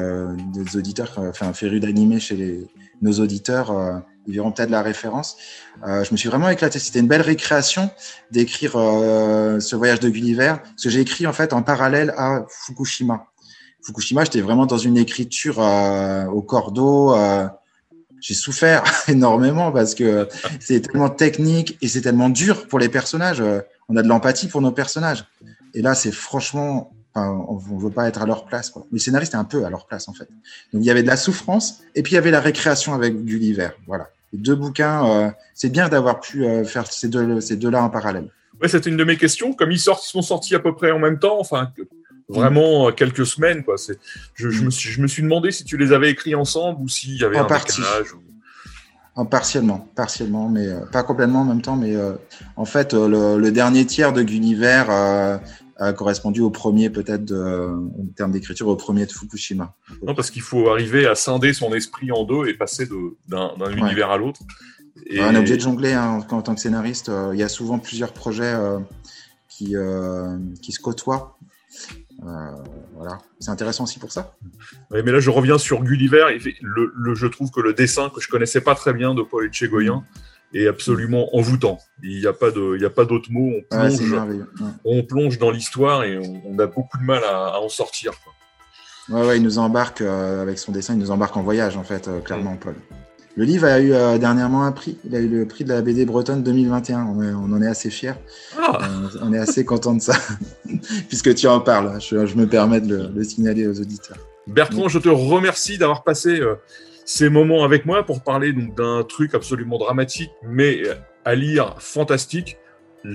des 0.53 0.77
auditeurs, 0.77 1.13
enfin 1.17 1.53
férus 1.53 1.81
d'animé 1.81 2.19
chez 2.19 2.35
les, 2.35 2.67
nos 3.01 3.13
auditeurs 3.13 4.03
ils 4.29 4.35
verront 4.35 4.51
peut-être 4.51 4.69
la 4.69 4.83
référence. 4.83 5.37
Euh, 5.87 6.03
je 6.03 6.11
me 6.11 6.17
suis 6.17 6.29
vraiment 6.29 6.49
éclaté. 6.49 6.77
C'était 6.77 6.99
une 6.99 7.07
belle 7.07 7.21
récréation 7.21 7.89
d'écrire 8.29 8.73
euh, 8.75 9.59
ce 9.59 9.75
voyage 9.75 9.99
de 9.99 10.09
Gulliver, 10.09 10.55
ce 10.77 10.83
que 10.83 10.89
j'ai 10.91 11.01
écrit 11.01 11.25
en 11.25 11.33
fait 11.33 11.51
en 11.51 11.63
parallèle 11.63 12.13
à 12.15 12.45
Fukushima. 12.47 13.25
Fukushima, 13.81 14.23
j'étais 14.25 14.41
vraiment 14.41 14.67
dans 14.67 14.77
une 14.77 14.97
écriture 14.97 15.59
euh, 15.59 16.25
au 16.25 16.43
cordeau. 16.43 17.15
j'ai 18.21 18.35
souffert 18.35 18.83
énormément 19.07 19.71
parce 19.71 19.95
que 19.95 20.27
c'est 20.59 20.81
tellement 20.81 21.09
technique 21.09 21.79
et 21.81 21.87
c'est 21.87 22.01
tellement 22.01 22.29
dur 22.29 22.67
pour 22.67 22.77
les 22.77 22.89
personnages. 22.89 23.43
On 23.87 23.97
a 23.97 24.03
de 24.03 24.07
l'empathie 24.07 24.47
pour 24.47 24.61
nos 24.61 24.71
personnages. 24.71 25.25
Et 25.73 25.81
là, 25.81 25.95
c'est 25.95 26.11
franchement 26.11 26.91
on 27.27 27.59
ne 27.75 27.81
veut 27.81 27.89
pas 27.89 28.07
être 28.07 28.21
à 28.21 28.25
leur 28.25 28.45
place. 28.45 28.69
Quoi. 28.69 28.85
Les 28.91 28.99
scénaristes 28.99 29.31
étaient 29.31 29.37
un 29.37 29.45
peu 29.45 29.65
à 29.65 29.69
leur 29.69 29.85
place, 29.85 30.07
en 30.07 30.13
fait. 30.13 30.27
Donc, 30.73 30.81
il 30.81 30.85
y 30.85 30.91
avait 30.91 31.03
de 31.03 31.07
la 31.07 31.17
souffrance 31.17 31.81
et 31.95 32.03
puis 32.03 32.13
il 32.13 32.15
y 32.15 32.17
avait 32.17 32.31
la 32.31 32.41
récréation 32.41 32.93
avec 32.93 33.25
Gulliver. 33.25 33.69
Voilà. 33.87 34.09
Les 34.33 34.39
deux 34.39 34.55
bouquins, 34.55 35.07
euh, 35.07 35.31
c'est 35.53 35.71
bien 35.71 35.89
d'avoir 35.89 36.19
pu 36.19 36.45
euh, 36.45 36.63
faire 36.63 36.91
ces 36.91 37.07
deux-là 37.07 37.41
ces 37.41 37.55
deux 37.55 37.69
en 37.69 37.89
parallèle. 37.89 38.29
Oui, 38.61 38.69
c'était 38.69 38.89
une 38.89 38.97
de 38.97 39.03
mes 39.03 39.17
questions. 39.17 39.53
Comme 39.53 39.71
ils, 39.71 39.79
sortent, 39.79 40.03
sont 40.03 40.21
sortis 40.21 40.55
à 40.55 40.59
peu 40.59 40.75
près 40.75 40.91
en 40.91 40.99
même 40.99 41.17
temps, 41.17 41.39
enfin, 41.39 41.71
vraiment 42.27 42.87
euh, 42.87 42.91
quelques 42.91 43.25
semaines, 43.25 43.63
quoi. 43.63 43.75
Je, 44.35 44.49
je, 44.49 44.63
me 44.63 44.69
suis, 44.69 44.91
je 44.91 45.01
me 45.01 45.07
suis 45.07 45.23
demandé 45.23 45.51
si 45.51 45.63
tu 45.63 45.77
les 45.77 45.93
avais 45.93 46.11
écrits 46.11 46.35
ensemble 46.35 46.81
ou 46.81 46.87
s'il 46.87 47.15
y 47.15 47.23
avait 47.23 47.37
un 47.37 47.45
partie. 47.45 47.81
En 49.15 49.25
partiellement, 49.25 49.89
partiellement, 49.95 50.47
mais 50.47 50.67
pas 50.93 51.03
complètement 51.03 51.41
en 51.41 51.45
même 51.45 51.61
temps. 51.61 51.75
Mais 51.75 51.93
en 52.55 52.65
fait, 52.65 52.93
le, 52.93 53.37
le, 53.37 53.51
dernier 53.51 53.85
tiers 53.85 54.13
de 54.13 54.21
Gulliver 54.21 54.83
a 55.79 55.93
correspondu 55.93 56.41
au 56.41 56.49
premier, 56.49 56.89
peut-être, 56.89 57.33
en 57.33 58.05
termes 58.15 58.31
d'écriture, 58.31 58.67
au 58.67 58.75
premier 58.75 59.05
de 59.05 59.11
Fukushima. 59.11 59.73
Non, 60.05 60.13
parce 60.13 60.29
qu'il 60.29 60.41
faut 60.41 60.69
arriver 60.69 61.07
à 61.07 61.15
scinder 61.15 61.53
son 61.53 61.73
esprit 61.73 62.11
en 62.11 62.25
deux 62.25 62.47
et 62.47 62.53
passer 62.53 62.87
d'un 63.27 63.71
univers 63.71 64.11
à 64.11 64.17
l'autre. 64.17 64.41
Et... 65.07 65.21
On 65.21 65.33
est 65.33 65.37
obligé 65.37 65.55
de 65.55 65.61
jongler 65.61 65.93
hein, 65.93 66.25
en, 66.29 66.41
tant 66.41 66.55
que 66.55 66.61
scénariste. 66.61 67.09
Euh, 67.09 67.31
il 67.33 67.39
y 67.39 67.43
a 67.43 67.49
souvent 67.49 67.79
plusieurs 67.79 68.13
projets 68.13 68.53
euh, 68.53 68.79
qui, 69.47 69.75
euh, 69.75 70.37
qui 70.61 70.71
se 70.71 70.79
côtoient. 70.79 71.37
voilà, 72.21 73.19
c'est 73.39 73.51
intéressant 73.51 73.85
aussi 73.85 73.99
pour 73.99 74.11
ça. 74.11 74.35
Oui, 74.91 74.99
mais 75.03 75.11
là, 75.11 75.19
je 75.19 75.29
reviens 75.29 75.57
sur 75.57 75.83
Gulliver. 75.83 76.25
Le, 76.61 76.93
le, 76.95 77.15
je 77.15 77.27
trouve 77.27 77.51
que 77.51 77.61
le 77.61 77.73
dessin 77.73 78.09
que 78.09 78.21
je 78.21 78.27
connaissais 78.27 78.61
pas 78.61 78.75
très 78.75 78.93
bien 78.93 79.13
de 79.13 79.21
Paul 79.21 79.45
Etchegoyen, 79.45 80.03
est 80.53 80.67
absolument 80.67 81.35
envoûtant. 81.35 81.79
Il 82.03 82.19
n'y 82.19 82.27
a 82.27 82.33
pas 82.33 82.51
de, 82.51 82.75
il 82.75 82.81
y 82.81 82.85
a 82.85 82.89
pas 82.89 83.05
d'autres 83.05 83.31
mots. 83.31 83.51
On 83.71 83.75
plonge, 83.75 84.13
on 84.83 85.03
plonge 85.03 85.39
dans 85.39 85.51
l'histoire 85.51 86.03
et 86.03 86.17
on, 86.17 86.57
a 86.59 86.67
beaucoup 86.67 86.97
de 86.97 87.03
mal 87.03 87.23
à, 87.23 87.59
en 87.59 87.69
sortir. 87.69 88.13
Ouais, 89.09 89.25
ouais, 89.25 89.37
il 89.37 89.43
nous 89.43 89.57
embarque 89.57 90.01
euh, 90.01 90.41
avec 90.41 90.59
son 90.59 90.71
dessin, 90.71 90.93
il 90.93 90.99
nous 90.99 91.11
embarque 91.11 91.35
en 91.35 91.41
voyage 91.41 91.77
en 91.77 91.83
fait, 91.83 92.07
euh, 92.07 92.19
clairement, 92.19 92.55
Paul. 92.57 92.75
Le 93.35 93.45
livre 93.45 93.65
a 93.65 93.79
eu 93.79 93.93
euh, 93.93 94.17
dernièrement 94.17 94.63
un 94.63 94.71
prix. 94.71 94.97
Il 95.05 95.15
a 95.15 95.19
eu 95.19 95.27
le 95.27 95.47
prix 95.47 95.63
de 95.63 95.69
la 95.69 95.81
BD 95.81 96.05
bretonne 96.05 96.43
2021. 96.43 97.05
On, 97.05 97.21
on 97.21 97.53
en 97.53 97.61
est 97.61 97.67
assez 97.67 97.89
fiers. 97.89 98.15
Ah. 98.57 98.79
on 99.21 99.31
est 99.33 99.37
assez 99.37 99.63
content 99.63 99.95
de 99.95 100.01
ça, 100.01 100.15
puisque 101.07 101.33
tu 101.35 101.47
en 101.47 101.59
parles. 101.59 101.99
Je, 102.01 102.35
me 102.35 102.45
permets 102.45 102.81
de 102.81 103.09
le, 103.15 103.23
signaler 103.23 103.67
aux 103.67 103.79
auditeurs. 103.79 104.17
Bertrand, 104.47 104.89
je 104.89 104.99
te 104.99 105.09
remercie 105.09 105.77
d'avoir 105.77 106.03
passé 106.03 106.41
ces 107.11 107.27
moments 107.27 107.63
avec 107.63 107.87
moi 107.87 108.05
pour 108.05 108.21
parler 108.21 108.53
d'un 108.53 109.01
truc 109.01 109.33
absolument 109.33 109.79
dramatique, 109.79 110.29
mais 110.43 110.83
à 111.25 111.33
lire 111.33 111.81
fantastique. 111.81 112.59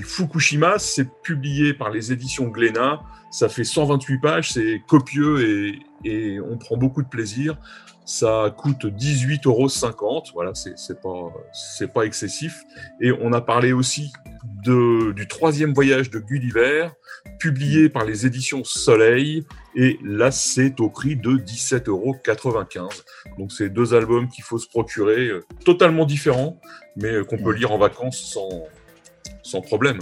Fukushima, 0.03 0.81
c'est 0.81 1.09
publié 1.23 1.75
par 1.75 1.91
les 1.91 2.11
éditions 2.11 2.49
Glénat. 2.49 3.03
Ça 3.31 3.49
fait 3.49 3.63
128 3.63 4.19
pages, 4.19 4.53
c'est 4.53 4.83
copieux 4.89 5.49
et, 5.49 5.79
et, 6.05 6.41
on 6.41 6.59
prend 6.59 6.77
beaucoup 6.77 7.05
de 7.05 7.09
plaisir. 7.09 7.57
Ça 8.05 8.53
coûte 8.57 8.85
18,50 8.85 9.47
euros. 9.47 9.69
Voilà, 10.35 10.55
c'est 10.55 11.01
pas, 11.01 11.33
pas 11.95 12.03
excessif. 12.03 12.65
Et 13.01 13.13
on 13.13 13.33
a 13.33 13.41
parlé 13.41 13.73
aussi 13.73 14.13
de, 14.65 15.13
du 15.13 15.27
troisième 15.29 15.73
voyage 15.73 16.11
de 16.11 16.19
Gulliver, 16.19 16.89
publié 17.39 17.89
par 17.89 18.05
les 18.05 18.27
éditions 18.27 18.65
Soleil. 18.65 19.45
Et 19.75 19.99
là, 20.05 20.31
c'est 20.31 20.81
au 20.81 20.89
prix 20.89 21.17
de 21.17 21.31
17,95 21.31 21.89
euros. 21.89 22.15
Donc, 23.39 23.53
c'est 23.53 23.69
deux 23.69 23.95
albums 23.95 24.29
qu'il 24.29 24.45
faut 24.45 24.59
se 24.59 24.69
procurer, 24.69 25.29
euh, 25.29 25.45
totalement 25.65 26.05
différents, 26.07 26.61
mais 26.97 27.13
euh, 27.13 27.25
qu'on 27.25 27.39
peut 27.39 27.53
lire 27.53 27.73
en 27.73 27.79
vacances 27.79 28.21
sans, 28.33 28.67
sans 29.43 29.61
problème. 29.61 29.99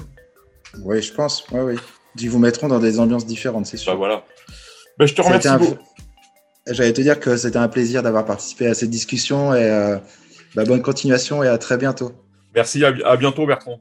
Oui, 0.81 1.03
je 1.03 1.13
pense. 1.13 1.47
Oui, 1.53 1.61
oui. 1.61 1.77
Ils 2.19 2.31
vous 2.31 2.39
mettront 2.39 2.69
dans 2.69 2.79
des 2.79 3.01
ambiances 3.01 3.27
différentes, 3.27 3.67
c'est 3.67 3.77
sûr. 3.77 3.93
Bah 3.93 3.97
voilà. 3.97 4.25
Bah, 4.99 5.07
je 5.07 5.15
te 5.15 5.23
remercie. 5.23 5.49
J'allais 6.67 6.93
te 6.93 7.01
dire 7.01 7.19
que 7.19 7.37
c'était 7.37 7.59
un 7.59 7.69
plaisir 7.69 8.03
d'avoir 8.03 8.25
participé 8.25 8.67
à 8.69 8.75
cette 8.75 8.91
discussion 8.91 9.53
et 9.53 9.65
euh, 9.65 9.97
bah, 10.55 10.65
bonne 10.65 10.83
continuation 10.83 11.43
et 11.43 11.49
à 11.49 11.59
très 11.59 11.77
bientôt. 11.77 12.13
Merci, 12.55 12.85
à, 12.85 13.17
bientôt 13.17 13.47
Bertrand. 13.47 13.81